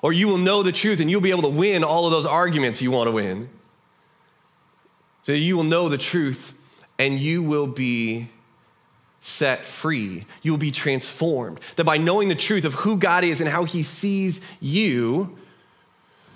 Or 0.00 0.12
you 0.12 0.26
will 0.26 0.38
know 0.38 0.62
the 0.62 0.72
truth 0.72 1.00
and 1.00 1.10
you'll 1.10 1.20
be 1.20 1.30
able 1.30 1.42
to 1.42 1.48
win 1.48 1.84
all 1.84 2.06
of 2.06 2.12
those 2.12 2.24
arguments 2.24 2.80
you 2.80 2.90
want 2.90 3.08
to 3.08 3.12
win. 3.12 3.50
So 5.22 5.32
you 5.32 5.56
will 5.56 5.64
know 5.64 5.90
the 5.90 5.98
truth 5.98 6.58
and 6.98 7.18
you 7.18 7.42
will 7.42 7.66
be 7.66 8.28
set 9.26 9.64
free. 9.64 10.26
You 10.42 10.52
will 10.52 10.58
be 10.58 10.70
transformed. 10.70 11.58
That 11.76 11.84
by 11.84 11.96
knowing 11.96 12.28
the 12.28 12.34
truth 12.34 12.66
of 12.66 12.74
who 12.74 12.98
God 12.98 13.24
is 13.24 13.40
and 13.40 13.48
how 13.48 13.64
He 13.64 13.82
sees 13.82 14.42
you, 14.60 15.38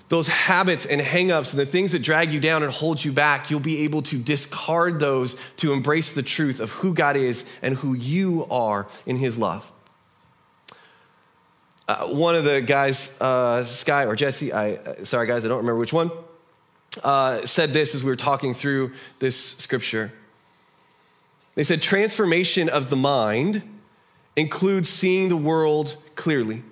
those 0.09 0.27
habits 0.27 0.87
and 0.87 0.99
hangups 0.99 1.53
and 1.53 1.61
the 1.61 1.67
things 1.67 1.93
that 1.93 1.99
drag 1.99 2.33
you 2.33 2.41
down 2.41 2.63
and 2.63 2.73
hold 2.73 3.05
you 3.05 3.13
back, 3.13 3.51
you'll 3.51 3.61
be 3.61 3.85
able 3.85 4.01
to 4.05 4.17
discard 4.17 5.01
those 5.01 5.39
to 5.59 5.75
embrace 5.75 6.15
the 6.15 6.23
truth 6.23 6.61
of 6.61 6.71
who 6.71 6.95
God 6.95 7.19
is 7.19 7.45
and 7.61 7.77
who 7.77 7.93
you 7.93 8.47
are 8.51 8.89
in 9.05 9.17
His 9.17 9.37
love. 9.37 9.71
Uh, 11.87 12.07
one 12.07 12.35
of 12.35 12.45
the 12.45 12.63
guys, 12.63 13.21
uh, 13.21 13.65
Sky 13.65 14.07
or 14.07 14.17
Jesse, 14.17 14.51
I 14.51 14.77
uh, 14.77 15.05
sorry 15.05 15.27
guys, 15.27 15.45
I 15.45 15.49
don't 15.49 15.59
remember 15.59 15.79
which 15.79 15.93
one, 15.93 16.11
uh, 17.05 17.43
said 17.43 17.75
this 17.75 17.95
as 17.95 18.03
we 18.03 18.09
were 18.09 18.17
talking 18.17 18.55
through 18.55 18.93
this 19.19 19.39
scripture. 19.39 20.11
They 21.59 21.65
said 21.65 21.83
transformation 21.83 22.69
of 22.69 22.89
the 22.89 22.95
mind 22.95 23.65
includes 24.37 24.89
seeing 24.89 25.29
the 25.29 25.37
world 25.37 25.97
clearly 26.15 26.63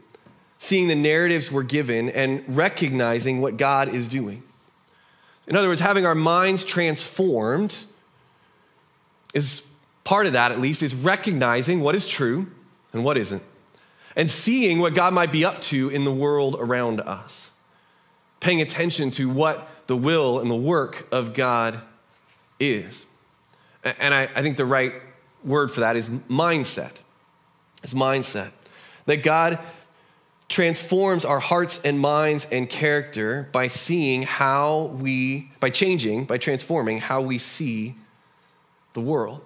seeing 0.59 0.87
the 0.87 0.95
narratives 0.95 1.51
we're 1.53 1.63
given 1.63 2.09
and 2.09 2.45
recognizing 2.49 3.41
what 3.41 3.57
God 3.57 3.89
is 3.89 4.07
doing. 4.07 4.43
In 5.47 5.57
other 5.57 5.69
words, 5.69 5.81
having 5.81 6.07
our 6.07 6.15
minds 6.15 6.65
transformed 6.65 7.85
is 9.35 9.69
part 10.05 10.27
of 10.27 10.33
that, 10.33 10.53
at 10.53 10.61
least, 10.61 10.83
is 10.83 10.95
recognizing 10.95 11.81
what 11.81 11.95
is 11.95 12.07
true 12.07 12.47
and 12.93 13.05
what 13.05 13.19
isn't, 13.19 13.43
and 14.17 14.31
seeing 14.31 14.79
what 14.79 14.95
God 14.95 15.13
might 15.13 15.31
be 15.31 15.45
up 15.45 15.61
to 15.63 15.89
in 15.91 16.05
the 16.05 16.13
world 16.13 16.57
around 16.59 17.01
us, 17.01 17.53
paying 18.41 18.63
attention 18.63 19.11
to 19.13 19.29
what 19.29 19.69
the 19.89 19.97
will 19.97 20.41
and 20.41 20.51
the 20.51 20.57
work 20.57 21.07
of 21.13 21.35
God 21.35 21.81
is. 22.59 23.05
And 23.99 24.13
I, 24.13 24.23
I 24.23 24.43
think 24.43 24.57
the 24.57 24.67
right 24.67 24.93
word 25.45 25.71
for 25.71 25.81
that 25.81 25.97
is 25.97 26.09
mindset. 26.09 27.01
It's 27.83 27.95
mindset. 27.95 28.51
That 29.07 29.23
God 29.23 29.59
transforms 30.49 31.25
our 31.25 31.41
hearts 31.41 31.85
and 31.85 31.99
minds 31.99 32.47
and 32.51 32.69
character 32.69 33.49
by 33.53 33.69
seeing 33.69 34.23
how 34.23 34.97
we, 34.99 35.51
by 35.61 35.71
changing, 35.71 36.25
by 36.25 36.39
transforming 36.39 36.99
how 36.99 37.21
we 37.21 37.39
see 37.39 37.95
the 38.93 39.01
world. 39.01 39.43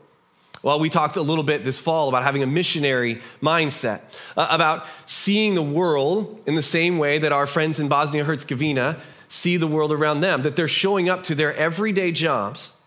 Well, 0.62 0.78
we 0.78 0.90
talked 0.90 1.16
a 1.16 1.22
little 1.22 1.44
bit 1.44 1.64
this 1.64 1.78
fall 1.78 2.10
about 2.10 2.22
having 2.22 2.42
a 2.42 2.46
missionary 2.46 3.20
mindset, 3.40 4.02
uh, 4.36 4.48
about 4.50 4.86
seeing 5.06 5.54
the 5.54 5.62
world 5.62 6.42
in 6.46 6.54
the 6.54 6.62
same 6.62 6.98
way 6.98 7.18
that 7.18 7.32
our 7.32 7.46
friends 7.46 7.80
in 7.80 7.88
Bosnia 7.88 8.24
Herzegovina 8.24 9.00
see 9.28 9.56
the 9.56 9.66
world 9.66 9.90
around 9.90 10.20
them, 10.20 10.42
that 10.42 10.56
they're 10.56 10.68
showing 10.68 11.08
up 11.08 11.22
to 11.24 11.34
their 11.34 11.54
everyday 11.54 12.12
jobs, 12.12 12.79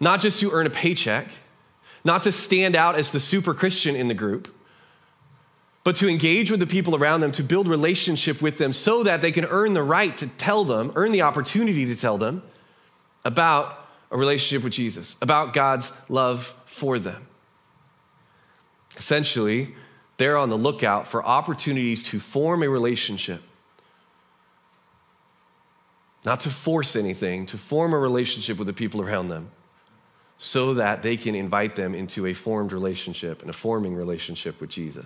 not 0.00 0.20
just 0.20 0.40
to 0.40 0.50
earn 0.52 0.66
a 0.66 0.70
paycheck, 0.70 1.28
not 2.04 2.22
to 2.22 2.32
stand 2.32 2.76
out 2.76 2.94
as 2.94 3.10
the 3.10 3.20
super 3.20 3.54
Christian 3.54 3.96
in 3.96 4.08
the 4.08 4.14
group, 4.14 4.54
but 5.84 5.96
to 5.96 6.08
engage 6.08 6.50
with 6.50 6.60
the 6.60 6.66
people 6.66 6.94
around 6.94 7.20
them, 7.20 7.32
to 7.32 7.42
build 7.42 7.66
relationship 7.66 8.42
with 8.42 8.58
them 8.58 8.72
so 8.72 9.02
that 9.02 9.22
they 9.22 9.32
can 9.32 9.44
earn 9.46 9.74
the 9.74 9.82
right 9.82 10.16
to 10.18 10.28
tell 10.36 10.64
them, 10.64 10.92
earn 10.94 11.12
the 11.12 11.22
opportunity 11.22 11.86
to 11.86 11.96
tell 11.96 12.18
them 12.18 12.42
about 13.24 13.86
a 14.10 14.16
relationship 14.16 14.62
with 14.62 14.72
Jesus, 14.72 15.16
about 15.20 15.52
God's 15.52 15.92
love 16.08 16.54
for 16.66 16.98
them. 16.98 17.26
Essentially, 18.96 19.74
they're 20.16 20.36
on 20.36 20.48
the 20.48 20.58
lookout 20.58 21.06
for 21.06 21.24
opportunities 21.24 22.04
to 22.04 22.18
form 22.18 22.62
a 22.62 22.68
relationship. 22.68 23.42
Not 26.24 26.40
to 26.40 26.50
force 26.50 26.96
anything, 26.96 27.46
to 27.46 27.56
form 27.56 27.92
a 27.92 27.98
relationship 27.98 28.58
with 28.58 28.66
the 28.66 28.72
people 28.72 29.00
around 29.00 29.28
them 29.28 29.50
so 30.38 30.74
that 30.74 31.02
they 31.02 31.16
can 31.16 31.34
invite 31.34 31.74
them 31.74 31.94
into 31.94 32.26
a 32.26 32.32
formed 32.32 32.72
relationship 32.72 33.42
and 33.42 33.50
a 33.50 33.52
forming 33.52 33.94
relationship 33.94 34.60
with 34.60 34.70
Jesus. 34.70 35.04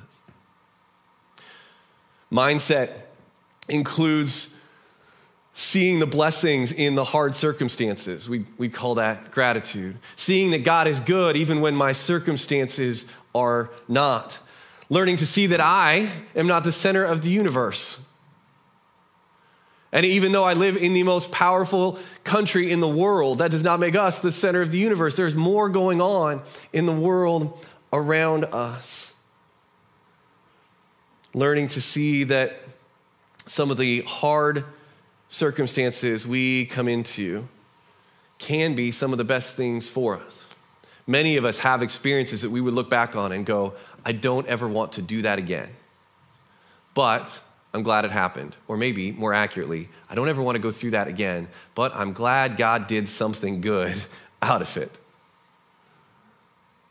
Mindset 2.30 2.90
includes 3.68 4.58
seeing 5.54 5.98
the 5.98 6.06
blessings 6.06 6.72
in 6.72 6.94
the 6.94 7.04
hard 7.04 7.34
circumstances. 7.34 8.28
We, 8.28 8.46
we 8.58 8.68
call 8.68 8.94
that 8.96 9.30
gratitude. 9.30 9.96
Seeing 10.16 10.50
that 10.52 10.64
God 10.64 10.86
is 10.86 11.00
good 11.00 11.36
even 11.36 11.60
when 11.60 11.74
my 11.74 11.92
circumstances 11.92 13.10
are 13.34 13.70
not. 13.88 14.38
learning 14.92 15.16
to 15.16 15.26
see 15.26 15.46
that 15.46 15.60
I 15.60 16.08
am 16.36 16.46
not 16.46 16.64
the 16.64 16.72
center 16.72 17.02
of 17.02 17.22
the 17.22 17.30
universe. 17.30 18.06
And 19.92 20.06
even 20.06 20.32
though 20.32 20.44
I 20.44 20.54
live 20.54 20.76
in 20.76 20.94
the 20.94 21.02
most 21.02 21.30
powerful 21.30 21.98
country 22.24 22.72
in 22.72 22.80
the 22.80 22.88
world, 22.88 23.38
that 23.38 23.50
does 23.50 23.62
not 23.62 23.78
make 23.78 23.94
us 23.94 24.20
the 24.20 24.30
center 24.30 24.62
of 24.62 24.70
the 24.70 24.78
universe. 24.78 25.16
There's 25.16 25.36
more 25.36 25.68
going 25.68 26.00
on 26.00 26.40
in 26.72 26.86
the 26.86 26.92
world 26.92 27.66
around 27.92 28.46
us. 28.46 29.14
Learning 31.34 31.68
to 31.68 31.80
see 31.80 32.24
that 32.24 32.58
some 33.46 33.70
of 33.70 33.76
the 33.76 34.00
hard 34.02 34.64
circumstances 35.28 36.26
we 36.26 36.66
come 36.66 36.88
into 36.88 37.46
can 38.38 38.74
be 38.74 38.90
some 38.90 39.12
of 39.12 39.18
the 39.18 39.24
best 39.24 39.56
things 39.56 39.90
for 39.90 40.16
us. 40.16 40.46
Many 41.06 41.36
of 41.36 41.44
us 41.44 41.58
have 41.58 41.82
experiences 41.82 42.42
that 42.42 42.50
we 42.50 42.60
would 42.60 42.74
look 42.74 42.88
back 42.88 43.14
on 43.16 43.32
and 43.32 43.44
go, 43.44 43.74
I 44.04 44.12
don't 44.12 44.46
ever 44.46 44.68
want 44.68 44.92
to 44.92 45.02
do 45.02 45.22
that 45.22 45.38
again. 45.38 45.70
But 46.94 47.42
I'm 47.74 47.82
glad 47.82 48.04
it 48.04 48.10
happened. 48.10 48.56
Or 48.68 48.76
maybe 48.76 49.12
more 49.12 49.32
accurately, 49.32 49.88
I 50.10 50.14
don't 50.14 50.28
ever 50.28 50.42
want 50.42 50.56
to 50.56 50.62
go 50.62 50.70
through 50.70 50.90
that 50.90 51.08
again, 51.08 51.48
but 51.74 51.94
I'm 51.94 52.12
glad 52.12 52.56
God 52.56 52.86
did 52.86 53.08
something 53.08 53.60
good 53.60 53.94
out 54.42 54.62
of 54.62 54.76
it. 54.76 54.98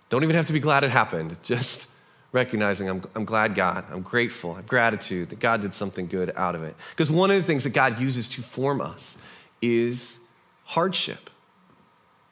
Don't 0.09 0.23
even 0.23 0.35
have 0.35 0.47
to 0.47 0.53
be 0.53 0.59
glad 0.59 0.83
it 0.83 0.89
happened, 0.89 1.37
just 1.43 1.89
recognizing 2.31 2.89
I'm, 2.89 3.03
I'm 3.15 3.25
glad 3.25 3.55
God, 3.55 3.85
I'm 3.91 4.01
grateful, 4.01 4.53
I 4.53 4.57
have 4.57 4.67
gratitude 4.67 5.29
that 5.29 5.39
God 5.39 5.61
did 5.61 5.73
something 5.73 6.07
good 6.07 6.31
out 6.35 6.55
of 6.55 6.63
it. 6.63 6.75
Because 6.91 7.11
one 7.11 7.29
of 7.29 7.37
the 7.37 7.43
things 7.43 7.63
that 7.65 7.73
God 7.73 7.99
uses 7.99 8.29
to 8.29 8.41
form 8.41 8.81
us 8.81 9.17
is 9.61 10.19
hardship. 10.63 11.29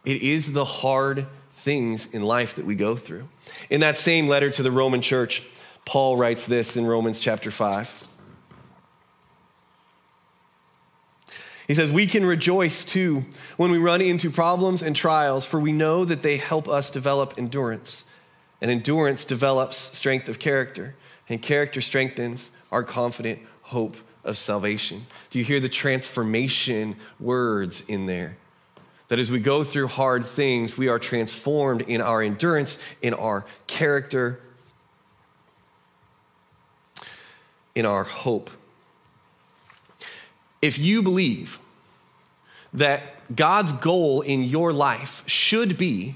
It 0.06 0.22
is 0.22 0.54
the 0.54 0.66
hard 0.66 1.28
things 1.52 2.14
in 2.14 2.24
life 2.24 2.56
that 2.56 2.66
we 2.66 2.76
go 2.76 2.96
through. 2.96 3.28
In 3.70 3.82
that 3.82 3.98
same 3.98 4.28
letter 4.28 4.50
to 4.50 4.64
the 4.64 4.72
Roman 4.72 5.02
church, 5.02 5.48
Paul 5.86 6.16
writes 6.16 6.46
this 6.46 6.78
in 6.78 6.86
Romans 6.86 7.20
chapter 7.20 7.52
5. 7.52 8.09
He 11.70 11.76
says, 11.76 11.92
We 11.92 12.08
can 12.08 12.26
rejoice 12.26 12.84
too 12.84 13.26
when 13.56 13.70
we 13.70 13.78
run 13.78 14.02
into 14.02 14.32
problems 14.32 14.82
and 14.82 14.96
trials, 14.96 15.46
for 15.46 15.60
we 15.60 15.72
know 15.72 16.04
that 16.04 16.24
they 16.24 16.38
help 16.38 16.68
us 16.68 16.90
develop 16.90 17.36
endurance. 17.38 18.06
And 18.60 18.72
endurance 18.72 19.24
develops 19.24 19.78
strength 19.78 20.28
of 20.30 20.40
character, 20.40 20.96
and 21.30 21.40
character 21.44 21.80
strengthens 21.80 22.50
our 22.72 22.82
confident 22.82 23.40
hope 23.62 23.98
of 24.24 24.36
salvation. 24.36 25.06
Do 25.30 25.38
you 25.38 25.46
hear 25.46 25.60
the 25.60 25.70
transformation 25.70 26.96
words 27.20 27.82
in 27.82 28.08
there? 28.08 28.38
That 29.10 29.20
as 29.20 29.30
we 29.30 29.40
go 29.40 29.64
through 29.64 29.90
hard 29.90 30.26
things, 30.26 30.76
we 30.76 30.88
are 30.88 30.98
transformed 30.98 31.84
in 31.84 32.02
our 32.02 32.24
endurance, 32.24 32.84
in 33.04 33.14
our 33.14 33.46
character, 33.68 34.40
in 37.76 37.86
our 37.86 38.06
hope 38.06 38.50
if 40.62 40.78
you 40.78 41.02
believe 41.02 41.60
that 42.74 43.02
God's 43.36 43.72
goal 43.74 44.22
in 44.22 44.44
your 44.44 44.74
life 44.74 45.24
should 45.28 45.78
be 45.78 46.16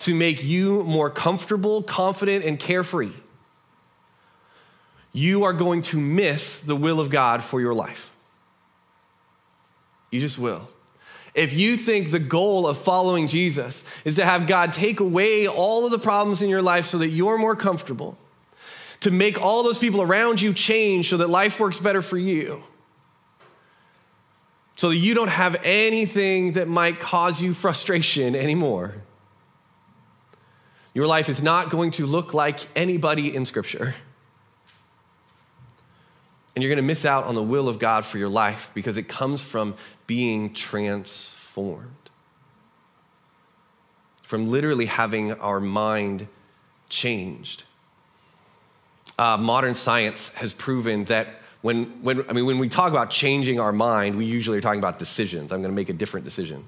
to 0.00 0.14
make 0.14 0.42
you 0.42 0.82
more 0.84 1.10
comfortable, 1.10 1.82
confident, 1.82 2.44
and 2.44 2.58
carefree, 2.58 3.12
you 5.12 5.44
are 5.44 5.52
going 5.52 5.82
to 5.82 5.98
miss 5.98 6.60
the 6.60 6.76
will 6.76 7.00
of 7.00 7.10
God 7.10 7.42
for 7.42 7.60
your 7.60 7.74
life. 7.74 8.10
You 10.10 10.20
just 10.20 10.38
will. 10.38 10.68
If 11.34 11.52
you 11.52 11.76
think 11.76 12.10
the 12.10 12.18
goal 12.18 12.66
of 12.66 12.78
following 12.78 13.28
Jesus 13.28 13.84
is 14.04 14.16
to 14.16 14.24
have 14.24 14.46
God 14.46 14.72
take 14.72 14.98
away 14.98 15.46
all 15.46 15.84
of 15.84 15.90
the 15.90 15.98
problems 15.98 16.42
in 16.42 16.50
your 16.50 16.62
life 16.62 16.86
so 16.86 16.98
that 16.98 17.08
you're 17.08 17.38
more 17.38 17.54
comfortable, 17.54 18.18
to 19.00 19.10
make 19.10 19.40
all 19.40 19.62
those 19.62 19.78
people 19.78 20.02
around 20.02 20.40
you 20.40 20.52
change 20.52 21.08
so 21.08 21.16
that 21.18 21.30
life 21.30 21.58
works 21.60 21.78
better 21.78 22.02
for 22.02 22.18
you, 22.18 22.62
so 24.80 24.88
that 24.88 24.96
you 24.96 25.12
don't 25.12 25.28
have 25.28 25.60
anything 25.62 26.52
that 26.52 26.66
might 26.66 26.98
cause 26.98 27.42
you 27.42 27.52
frustration 27.52 28.34
anymore. 28.34 28.94
Your 30.94 31.06
life 31.06 31.28
is 31.28 31.42
not 31.42 31.68
going 31.68 31.90
to 31.90 32.06
look 32.06 32.32
like 32.32 32.60
anybody 32.74 33.36
in 33.36 33.44
Scripture. 33.44 33.94
And 36.56 36.62
you're 36.62 36.70
going 36.70 36.82
to 36.82 36.86
miss 36.86 37.04
out 37.04 37.24
on 37.24 37.34
the 37.34 37.42
will 37.42 37.68
of 37.68 37.78
God 37.78 38.06
for 38.06 38.16
your 38.16 38.30
life 38.30 38.70
because 38.72 38.96
it 38.96 39.06
comes 39.06 39.42
from 39.42 39.74
being 40.06 40.54
transformed, 40.54 42.08
from 44.22 44.46
literally 44.46 44.86
having 44.86 45.32
our 45.32 45.60
mind 45.60 46.26
changed. 46.88 47.64
Uh, 49.18 49.36
modern 49.36 49.74
science 49.74 50.32
has 50.36 50.54
proven 50.54 51.04
that 51.04 51.39
when, 51.62 51.84
when, 52.02 52.24
I 52.28 52.32
mean, 52.32 52.46
when 52.46 52.58
we 52.58 52.68
talk 52.68 52.90
about 52.90 53.10
changing 53.10 53.60
our 53.60 53.72
mind, 53.72 54.16
we 54.16 54.24
usually 54.24 54.58
are 54.58 54.62
talking 54.62 54.80
about 54.80 54.98
decisions. 54.98 55.52
I'm 55.52 55.60
going 55.60 55.72
to 55.72 55.76
make 55.76 55.90
a 55.90 55.94
different 55.94 56.24
decision. 56.24 56.64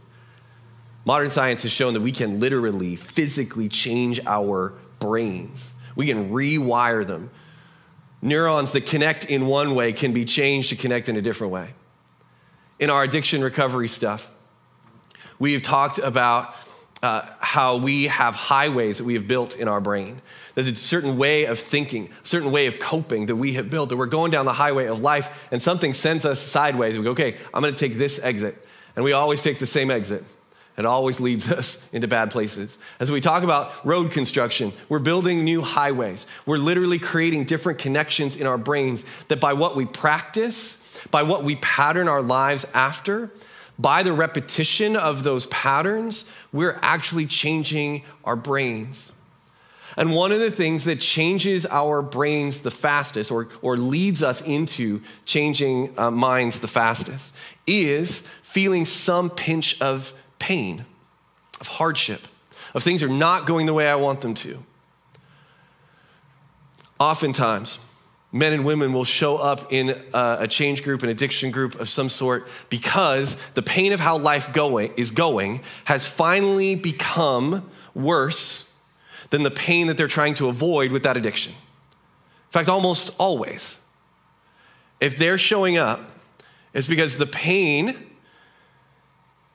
Modern 1.05 1.31
science 1.31 1.63
has 1.63 1.73
shown 1.73 1.95
that 1.95 2.01
we 2.01 2.13
can 2.13 2.41
literally, 2.41 2.97
physically 2.97 3.69
change 3.69 4.21
our 4.27 4.75
brains. 4.99 5.73
We 5.97 6.07
can 6.07 6.31
rewire 6.31 7.07
them. 7.07 7.31
Neurons 8.21 8.73
that 8.73 8.87
connect 8.87 9.25
in 9.25 9.47
one 9.47 9.75
way 9.75 9.93
can 9.93 10.13
be 10.13 10.25
changed 10.25 10.69
to 10.69 10.77
connect 10.77 11.09
in 11.09 11.17
a 11.17 11.23
different 11.23 11.53
way. 11.53 11.71
In 12.79 12.89
our 12.91 13.03
addiction 13.03 13.43
recovery 13.43 13.89
stuff, 13.89 14.31
we've 15.39 15.63
talked 15.63 15.99
about 15.99 16.55
uh, 17.03 17.27
how 17.41 17.77
we 17.77 18.05
have 18.05 18.35
highways 18.35 18.99
that 18.99 19.05
we 19.05 19.15
have 19.15 19.27
built 19.27 19.57
in 19.57 19.69
our 19.69 19.81
brain. 19.81 20.23
There's 20.55 20.69
a 20.69 20.77
certain 20.77 21.17
way 21.17 21.47
of 21.47 21.59
thinking, 21.59 22.09
a 22.23 22.27
certain 22.27 22.53
way 22.53 22.67
of 22.67 22.79
coping 22.79 23.27
that 23.27 23.37
we 23.37 23.55
have 23.55 23.71
built, 23.71 23.89
that 23.89 23.97
we're 23.97 24.07
going 24.07 24.31
down 24.31 24.45
the 24.45 24.53
highway 24.53 24.87
of 24.87 25.01
life 25.01 25.49
and 25.51 25.61
something 25.61 25.93
sends 25.93 26.25
us 26.25 26.41
sideways. 26.41 26.97
We 26.97 27.05
go, 27.05 27.11
okay, 27.11 27.37
I'm 27.53 27.63
gonna 27.63 27.75
take 27.75 27.95
this 27.95 28.19
exit. 28.23 28.57
And 28.95 29.05
we 29.05 29.13
always 29.13 29.43
take 29.43 29.59
the 29.59 29.67
same 29.67 29.91
exit. 29.91 30.25
It 30.79 30.87
always 30.87 31.21
leads 31.21 31.51
us 31.53 31.93
into 31.93 32.07
bad 32.07 32.31
places. 32.31 32.79
As 33.01 33.11
we 33.11 33.21
talk 33.21 33.43
about 33.43 33.85
road 33.85 34.13
construction, 34.13 34.73
we're 34.89 34.99
building 34.99 35.45
new 35.45 35.63
highways. 35.63 36.27
We're 36.47 36.59
literally 36.59 36.99
creating 36.99 37.45
different 37.45 37.79
connections 37.79 38.37
in 38.37 38.47
our 38.47 38.59
brains 38.59 39.05
that 39.29 39.41
by 39.41 39.55
what 39.55 39.75
we 39.75 39.87
practice, 39.87 40.79
by 41.11 41.25
what 41.25 41.43
we 41.43 41.57
pattern 41.57 42.09
our 42.09 42.23
lives 42.23 42.71
after, 42.75 43.31
by 43.79 44.03
the 44.03 44.13
repetition 44.13 44.97
of 44.97 45.23
those 45.23 45.47
patterns, 45.47 46.31
we're 46.53 46.79
actually 46.83 47.27
changing 47.27 48.03
our 48.25 48.37
brains. 48.37 49.13
And 49.97 50.15
one 50.15 50.33
of 50.33 50.41
the 50.41 50.51
things 50.51 50.85
that 50.85 51.01
changes 51.01 51.67
our 51.67 52.01
brains 52.01 52.61
the 52.61 52.71
fastest 52.71 53.31
or, 53.31 53.49
or 53.61 53.77
leads 53.77 54.23
us 54.23 54.41
into 54.41 55.03
changing 55.25 55.99
uh, 55.99 56.11
minds 56.11 56.61
the 56.61 56.69
fastest 56.69 57.33
is 57.67 58.21
feeling 58.43 58.85
some 58.85 59.29
pinch 59.29 59.81
of 59.83 60.15
pain, 60.39 60.85
of 61.61 61.67
hardship, 61.67 62.23
of 62.75 62.83
things 62.83 63.03
are 63.03 63.09
not 63.09 63.47
going 63.47 63.67
the 63.67 63.75
way 63.75 63.89
I 63.89 63.97
want 63.97 64.23
them 64.23 64.35
to. 64.35 64.59
Oftentimes, 66.99 67.79
men 68.33 68.55
and 68.55 68.65
women 68.65 68.95
will 68.95 69.05
show 69.05 69.37
up 69.37 69.73
in 69.73 69.91
uh, 70.15 70.39
a 70.41 70.49
change 70.49 70.83
group, 70.83 71.03
an 71.03 71.11
addiction 71.11 71.51
group 71.51 71.79
of 71.79 71.89
some 71.89 72.09
sort, 72.09 72.49
because 72.71 73.37
the 73.51 73.63
pain 73.63 73.93
of 73.93 74.01
how 74.01 74.17
life 74.17 74.53
going, 74.55 74.91
is 74.97 75.11
going 75.11 75.61
has 75.85 76.07
finally 76.07 76.75
become 76.75 77.71
worse 77.95 78.75
than 79.29 79.43
the 79.43 79.51
pain 79.51 79.87
that 79.87 79.99
they're 79.99 80.09
trying 80.09 80.35
to 80.35 80.49
avoid 80.49 80.93
with 80.93 81.03
that 81.03 81.17
addiction. 81.17 81.53
In 81.53 82.51
fact, 82.51 82.69
almost 82.69 83.15
always. 83.19 83.81
If 85.01 85.19
they're 85.19 85.39
showing 85.39 85.77
up, 85.77 86.01
it's 86.73 86.87
because 86.87 87.19
the 87.19 87.27
pain 87.27 87.95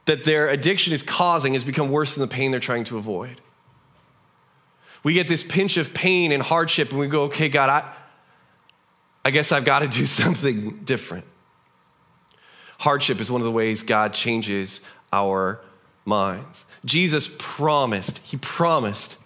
that 0.06 0.24
their 0.24 0.48
addiction 0.48 0.94
is 0.94 1.04
causing 1.04 1.54
has 1.54 1.64
become 1.64 1.90
worse 1.90 2.16
than 2.16 2.22
the 2.22 2.34
pain 2.34 2.52
they're 2.52 2.60
trying 2.60 2.84
to 2.86 2.98
avoid. 2.98 3.42
We 5.04 5.14
get 5.14 5.28
this 5.28 5.44
pinch 5.44 5.78
of 5.78 5.94
pain 5.94 6.32
and 6.32 6.42
hardship, 6.44 6.92
and 6.92 7.00
we 7.00 7.08
go, 7.08 7.24
okay, 7.24 7.50
God, 7.50 7.70
I, 7.70 7.94
I 9.28 9.30
guess 9.30 9.52
I've 9.52 9.66
got 9.66 9.80
to 9.80 9.90
do 9.90 10.06
something 10.06 10.78
different. 10.86 11.26
Hardship 12.80 13.20
is 13.20 13.30
one 13.30 13.42
of 13.42 13.46
the 13.46 13.52
ways 13.52 13.84
God 13.84 14.14
changes 14.14 14.80
our 15.12 15.60
minds. 16.06 16.66
Jesus 16.86 17.36
promised, 17.38 18.20
He 18.20 18.38
promised 18.38 19.18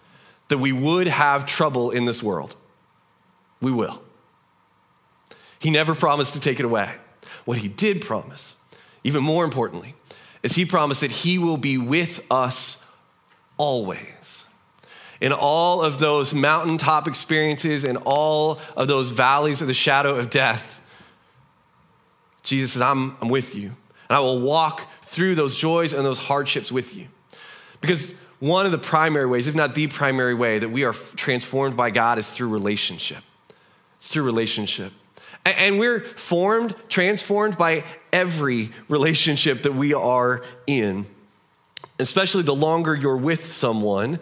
that 0.48 0.58
we 0.58 0.72
would 0.72 1.08
have 1.08 1.46
trouble 1.46 1.92
in 1.92 2.06
this 2.06 2.24
world. 2.24 2.56
We 3.62 3.72
will. 3.72 4.02
He 5.60 5.70
never 5.70 5.94
promised 5.94 6.34
to 6.34 6.40
take 6.40 6.60
it 6.60 6.66
away. 6.66 6.90
What 7.46 7.60
He 7.60 7.68
did 7.68 8.02
promise, 8.02 8.56
even 9.04 9.24
more 9.24 9.46
importantly, 9.46 9.94
is 10.42 10.56
He 10.56 10.66
promised 10.66 11.02
that 11.02 11.12
He 11.12 11.38
will 11.38 11.58
be 11.58 11.78
with 11.78 12.26
us 12.32 12.92
always 13.56 14.21
in 15.22 15.32
all 15.32 15.84
of 15.84 16.00
those 16.00 16.34
mountaintop 16.34 17.08
experiences, 17.08 17.86
in 17.86 17.96
all 17.98 18.60
of 18.76 18.88
those 18.88 19.12
valleys 19.12 19.62
of 19.62 19.68
the 19.68 19.74
shadow 19.74 20.16
of 20.16 20.30
death, 20.30 20.82
Jesus 22.44 22.74
says, 22.74 22.82
I'm, 22.82 23.16
I'm 23.22 23.30
with 23.30 23.54
you. 23.56 23.68
And 24.10 24.18
I 24.18 24.20
will 24.20 24.42
walk 24.42 24.88
through 25.04 25.36
those 25.36 25.56
joys 25.56 25.94
and 25.94 26.04
those 26.04 26.18
hardships 26.18 26.72
with 26.72 26.96
you. 26.96 27.08
Because 27.80 28.16
one 28.40 28.66
of 28.66 28.72
the 28.72 28.80
primary 28.80 29.28
ways, 29.28 29.48
if 29.48 29.54
not 29.54 29.76
the 29.76 29.88
primary 29.88 30.34
way, 30.34 30.58
that 30.58 30.70
we 30.70 30.84
are 30.84 30.94
transformed 30.94 31.78
by 31.78 31.92
God 31.92 32.18
is 32.18 32.30
through 32.32 32.50
relationship. 32.50 33.24
It's 33.98 34.10
through 34.10 34.24
relationship. 34.24 34.92
And 35.46 35.78
we're 35.78 36.02
formed, 36.02 36.76
transformed 36.90 37.58
by 37.58 37.84
every 38.12 38.72
relationship 38.90 39.64
that 39.64 39.74
we 39.74 39.94
are 39.94 40.44
in. 40.66 41.06
Especially 42.00 42.42
the 42.42 42.56
longer 42.56 42.96
you're 42.96 43.18
with 43.18 43.46
someone, 43.46 44.20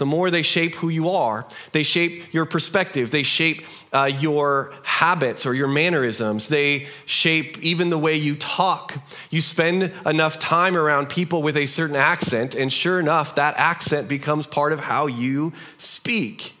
the 0.00 0.06
more 0.06 0.30
they 0.30 0.40
shape 0.42 0.76
who 0.76 0.88
you 0.88 1.10
are. 1.10 1.46
They 1.72 1.82
shape 1.82 2.32
your 2.32 2.46
perspective. 2.46 3.10
They 3.10 3.22
shape 3.22 3.66
uh, 3.92 4.10
your 4.18 4.72
habits 4.82 5.44
or 5.44 5.52
your 5.52 5.68
mannerisms. 5.68 6.48
They 6.48 6.86
shape 7.04 7.58
even 7.62 7.90
the 7.90 7.98
way 7.98 8.16
you 8.16 8.34
talk. 8.34 8.96
You 9.28 9.42
spend 9.42 9.92
enough 10.06 10.38
time 10.38 10.74
around 10.74 11.10
people 11.10 11.42
with 11.42 11.58
a 11.58 11.66
certain 11.66 11.96
accent, 11.96 12.54
and 12.54 12.72
sure 12.72 12.98
enough, 12.98 13.34
that 13.34 13.58
accent 13.58 14.08
becomes 14.08 14.46
part 14.46 14.72
of 14.72 14.80
how 14.80 15.06
you 15.06 15.52
speak. 15.76 16.54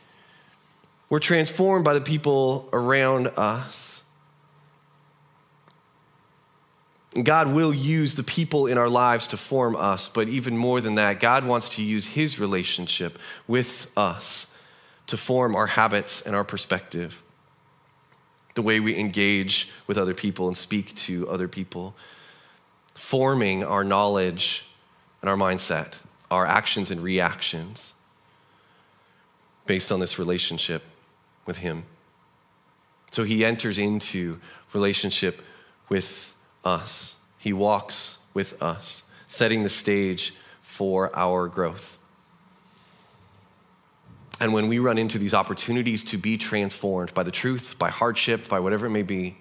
We're 1.08 1.18
transformed 1.18 1.84
by 1.84 1.94
the 1.94 2.00
people 2.02 2.68
around 2.74 3.28
us. 3.38 3.89
God 7.24 7.52
will 7.52 7.74
use 7.74 8.14
the 8.14 8.22
people 8.22 8.68
in 8.68 8.78
our 8.78 8.88
lives 8.88 9.28
to 9.28 9.36
form 9.36 9.74
us, 9.74 10.08
but 10.08 10.28
even 10.28 10.56
more 10.56 10.80
than 10.80 10.94
that, 10.94 11.18
God 11.18 11.44
wants 11.44 11.70
to 11.70 11.82
use 11.82 12.06
His 12.06 12.38
relationship 12.38 13.18
with 13.48 13.90
us 13.96 14.54
to 15.08 15.16
form 15.16 15.56
our 15.56 15.66
habits 15.66 16.22
and 16.22 16.36
our 16.36 16.44
perspective, 16.44 17.20
the 18.54 18.62
way 18.62 18.78
we 18.78 18.96
engage 18.96 19.72
with 19.88 19.98
other 19.98 20.14
people 20.14 20.46
and 20.46 20.56
speak 20.56 20.94
to 20.94 21.28
other 21.28 21.48
people, 21.48 21.96
forming 22.94 23.64
our 23.64 23.82
knowledge 23.82 24.68
and 25.20 25.28
our 25.28 25.36
mindset, 25.36 25.98
our 26.30 26.46
actions 26.46 26.92
and 26.92 27.00
reactions 27.00 27.94
based 29.66 29.90
on 29.90 29.98
this 29.98 30.16
relationship 30.16 30.84
with 31.44 31.56
Him. 31.56 31.84
So 33.10 33.24
He 33.24 33.44
enters 33.44 33.78
into 33.78 34.38
relationship 34.72 35.42
with 35.88 36.36
us. 36.64 37.16
He 37.38 37.52
walks 37.52 38.18
with 38.34 38.62
us, 38.62 39.04
setting 39.26 39.62
the 39.62 39.68
stage 39.68 40.34
for 40.62 41.10
our 41.16 41.48
growth. 41.48 41.98
And 44.40 44.54
when 44.54 44.68
we 44.68 44.78
run 44.78 44.96
into 44.96 45.18
these 45.18 45.34
opportunities 45.34 46.02
to 46.04 46.16
be 46.16 46.38
transformed 46.38 47.12
by 47.12 47.22
the 47.22 47.30
truth, 47.30 47.78
by 47.78 47.90
hardship, 47.90 48.48
by 48.48 48.58
whatever 48.60 48.86
it 48.86 48.90
may 48.90 49.02
be, 49.02 49.36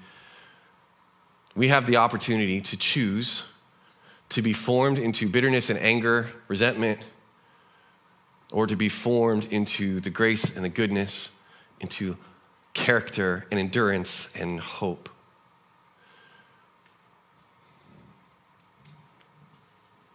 we 1.56 1.70
have 1.70 1.88
the 1.88 1.98
opportunity 1.98 2.60
to 2.62 2.78
choose 2.78 3.44
to 4.30 4.42
be 4.42 4.54
formed 4.54 5.00
into 5.00 5.28
bitterness 5.28 5.70
and 5.70 5.80
anger, 5.80 6.28
resentment, 6.48 7.00
or 8.52 8.68
to 8.68 8.76
be 8.76 8.90
formed 8.90 9.52
into 9.52 10.00
the 10.00 10.10
grace 10.10 10.56
and 10.56 10.64
the 10.64 10.70
goodness, 10.70 11.34
into 11.80 12.18
character 12.74 13.46
and 13.52 13.60
endurance 13.60 14.32
and 14.40 14.60
hope. 14.60 15.10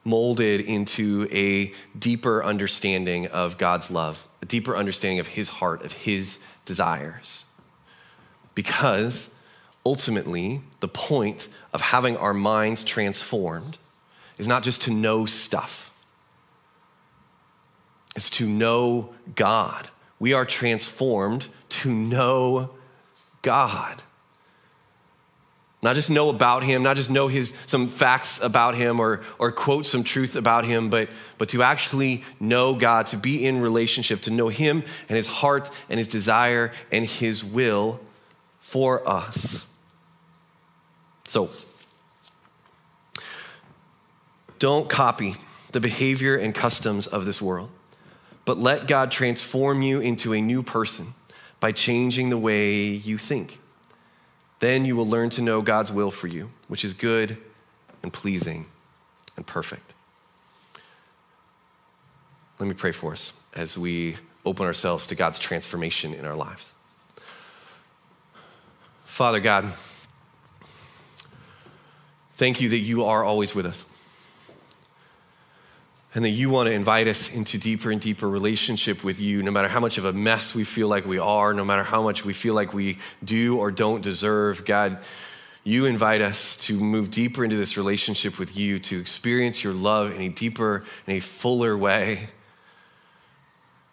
Molded 0.04 0.60
into 0.60 1.26
a 1.32 1.72
deeper 1.98 2.44
understanding 2.44 3.26
of 3.28 3.58
God's 3.58 3.90
love, 3.90 4.28
a 4.42 4.46
deeper 4.46 4.76
understanding 4.76 5.18
of 5.18 5.28
His 5.28 5.48
heart, 5.48 5.82
of 5.82 5.92
His 5.92 6.40
desires. 6.64 7.46
Because 8.54 9.34
ultimately, 9.84 10.60
the 10.80 10.88
point 10.88 11.48
of 11.72 11.80
having 11.80 12.16
our 12.16 12.34
minds 12.34 12.84
transformed 12.84 13.78
is 14.38 14.46
not 14.46 14.62
just 14.62 14.82
to 14.82 14.90
know 14.92 15.26
stuff, 15.26 15.90
it's 18.16 18.30
to 18.30 18.48
know 18.48 19.12
God. 19.34 19.88
We 20.20 20.32
are 20.32 20.44
transformed 20.44 21.48
to 21.68 21.92
know 21.92 22.70
God. 23.42 24.02
Not 25.84 25.96
just 25.96 26.08
know 26.08 26.30
about 26.30 26.62
him, 26.62 26.82
not 26.82 26.96
just 26.96 27.10
know 27.10 27.28
his 27.28 27.52
some 27.66 27.88
facts 27.88 28.40
about 28.40 28.74
him 28.74 29.00
or, 29.00 29.20
or 29.38 29.52
quote 29.52 29.84
some 29.84 30.02
truth 30.02 30.34
about 30.34 30.64
him, 30.64 30.88
but, 30.88 31.10
but 31.36 31.50
to 31.50 31.62
actually 31.62 32.24
know 32.40 32.74
God, 32.74 33.08
to 33.08 33.18
be 33.18 33.44
in 33.44 33.60
relationship, 33.60 34.22
to 34.22 34.30
know 34.30 34.48
him 34.48 34.82
and 35.10 35.16
his 35.18 35.26
heart 35.26 35.70
and 35.90 35.98
his 35.98 36.08
desire 36.08 36.72
and 36.90 37.04
his 37.04 37.44
will 37.44 38.00
for 38.60 39.06
us. 39.06 39.70
So, 41.26 41.50
don't 44.58 44.88
copy 44.88 45.34
the 45.72 45.80
behavior 45.80 46.34
and 46.34 46.54
customs 46.54 47.06
of 47.06 47.26
this 47.26 47.42
world, 47.42 47.68
but 48.46 48.56
let 48.56 48.88
God 48.88 49.10
transform 49.10 49.82
you 49.82 50.00
into 50.00 50.32
a 50.32 50.40
new 50.40 50.62
person 50.62 51.08
by 51.60 51.72
changing 51.72 52.30
the 52.30 52.38
way 52.38 52.84
you 52.84 53.18
think. 53.18 53.58
Then 54.64 54.86
you 54.86 54.96
will 54.96 55.06
learn 55.06 55.28
to 55.28 55.42
know 55.42 55.60
God's 55.60 55.92
will 55.92 56.10
for 56.10 56.26
you, 56.26 56.48
which 56.68 56.86
is 56.86 56.94
good 56.94 57.36
and 58.02 58.10
pleasing 58.10 58.64
and 59.36 59.46
perfect. 59.46 59.92
Let 62.58 62.66
me 62.66 62.72
pray 62.72 62.92
for 62.92 63.12
us 63.12 63.38
as 63.54 63.76
we 63.76 64.16
open 64.42 64.64
ourselves 64.64 65.06
to 65.08 65.14
God's 65.14 65.38
transformation 65.38 66.14
in 66.14 66.24
our 66.24 66.34
lives. 66.34 66.72
Father 69.04 69.38
God, 69.38 69.70
thank 72.36 72.58
you 72.62 72.70
that 72.70 72.78
you 72.78 73.04
are 73.04 73.22
always 73.22 73.54
with 73.54 73.66
us 73.66 73.86
and 76.14 76.24
that 76.24 76.30
you 76.30 76.48
want 76.48 76.68
to 76.68 76.72
invite 76.72 77.08
us 77.08 77.34
into 77.34 77.58
deeper 77.58 77.90
and 77.90 78.00
deeper 78.00 78.28
relationship 78.28 79.02
with 79.02 79.20
you, 79.20 79.42
no 79.42 79.50
matter 79.50 79.66
how 79.66 79.80
much 79.80 79.98
of 79.98 80.04
a 80.04 80.12
mess 80.12 80.54
we 80.54 80.62
feel 80.62 80.86
like 80.86 81.04
we 81.04 81.18
are, 81.18 81.52
no 81.52 81.64
matter 81.64 81.82
how 81.82 82.02
much 82.02 82.24
we 82.24 82.32
feel 82.32 82.54
like 82.54 82.72
we 82.72 82.98
do 83.24 83.58
or 83.58 83.72
don't 83.72 84.00
deserve. 84.00 84.64
God, 84.64 84.98
you 85.64 85.86
invite 85.86 86.20
us 86.20 86.56
to 86.58 86.78
move 86.78 87.10
deeper 87.10 87.42
into 87.42 87.56
this 87.56 87.76
relationship 87.76 88.38
with 88.38 88.56
you, 88.56 88.78
to 88.78 89.00
experience 89.00 89.64
your 89.64 89.72
love 89.72 90.14
in 90.14 90.20
a 90.20 90.28
deeper 90.28 90.84
and 91.06 91.16
a 91.16 91.20
fuller 91.20 91.76
way, 91.76 92.28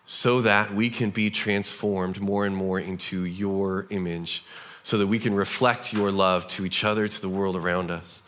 so 0.05 0.41
that 0.41 0.71
we 0.73 0.91
can 0.91 1.10
be 1.10 1.31
transformed 1.31 2.21
more 2.21 2.45
and 2.45 2.55
more 2.55 2.79
into 2.79 3.25
your 3.25 3.88
image, 3.89 4.43
so 4.84 4.97
that 4.97 5.07
we 5.07 5.17
can 5.17 5.34
reflect 5.34 5.91
your 5.91 6.12
love 6.12 6.45
to 6.47 6.65
each 6.65 6.84
other, 6.84 7.07
to 7.07 7.21
the 7.21 7.29
world 7.29 7.55
around 7.55 7.89
us 7.89 8.21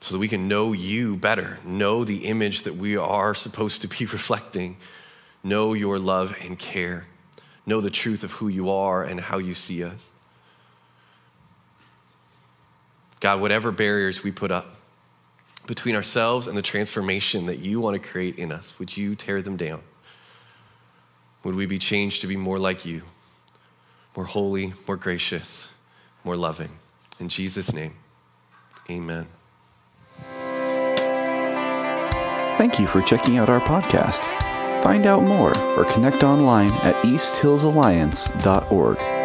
so 0.00 0.14
that 0.14 0.18
we 0.18 0.28
can 0.28 0.48
know 0.48 0.72
you 0.72 1.16
better, 1.16 1.58
know 1.64 2.04
the 2.04 2.24
image 2.24 2.62
that 2.62 2.74
we 2.74 2.96
are 2.96 3.34
supposed 3.34 3.82
to 3.82 3.88
be 3.88 4.06
reflecting, 4.06 4.76
know 5.44 5.74
your 5.74 5.98
love 5.98 6.36
and 6.42 6.58
care, 6.58 7.06
know 7.66 7.80
the 7.80 7.90
truth 7.90 8.24
of 8.24 8.32
who 8.32 8.48
you 8.48 8.70
are 8.70 9.04
and 9.04 9.20
how 9.20 9.38
you 9.38 9.54
see 9.54 9.84
us. 9.84 10.10
God, 13.20 13.42
whatever 13.42 13.70
barriers 13.70 14.24
we 14.24 14.30
put 14.30 14.50
up 14.50 14.76
between 15.66 15.94
ourselves 15.94 16.48
and 16.48 16.56
the 16.56 16.62
transformation 16.62 17.46
that 17.46 17.58
you 17.58 17.78
want 17.78 18.00
to 18.00 18.08
create 18.08 18.38
in 18.38 18.50
us, 18.50 18.78
would 18.78 18.96
you 18.96 19.14
tear 19.14 19.42
them 19.42 19.58
down? 19.58 19.82
Would 21.44 21.54
we 21.54 21.66
be 21.66 21.78
changed 21.78 22.22
to 22.22 22.26
be 22.26 22.36
more 22.36 22.58
like 22.58 22.86
you, 22.86 23.02
more 24.16 24.24
holy, 24.24 24.72
more 24.86 24.96
gracious, 24.96 25.72
more 26.24 26.36
loving? 26.36 26.70
In 27.18 27.28
Jesus' 27.28 27.74
name, 27.74 27.94
amen. 28.90 29.26
Thank 32.60 32.78
you 32.78 32.86
for 32.86 33.00
checking 33.00 33.38
out 33.38 33.48
our 33.48 33.58
podcast. 33.58 34.26
Find 34.82 35.06
out 35.06 35.22
more 35.22 35.56
or 35.78 35.86
connect 35.86 36.22
online 36.22 36.70
at 36.82 36.94
easthillsalliance.org. 36.96 39.19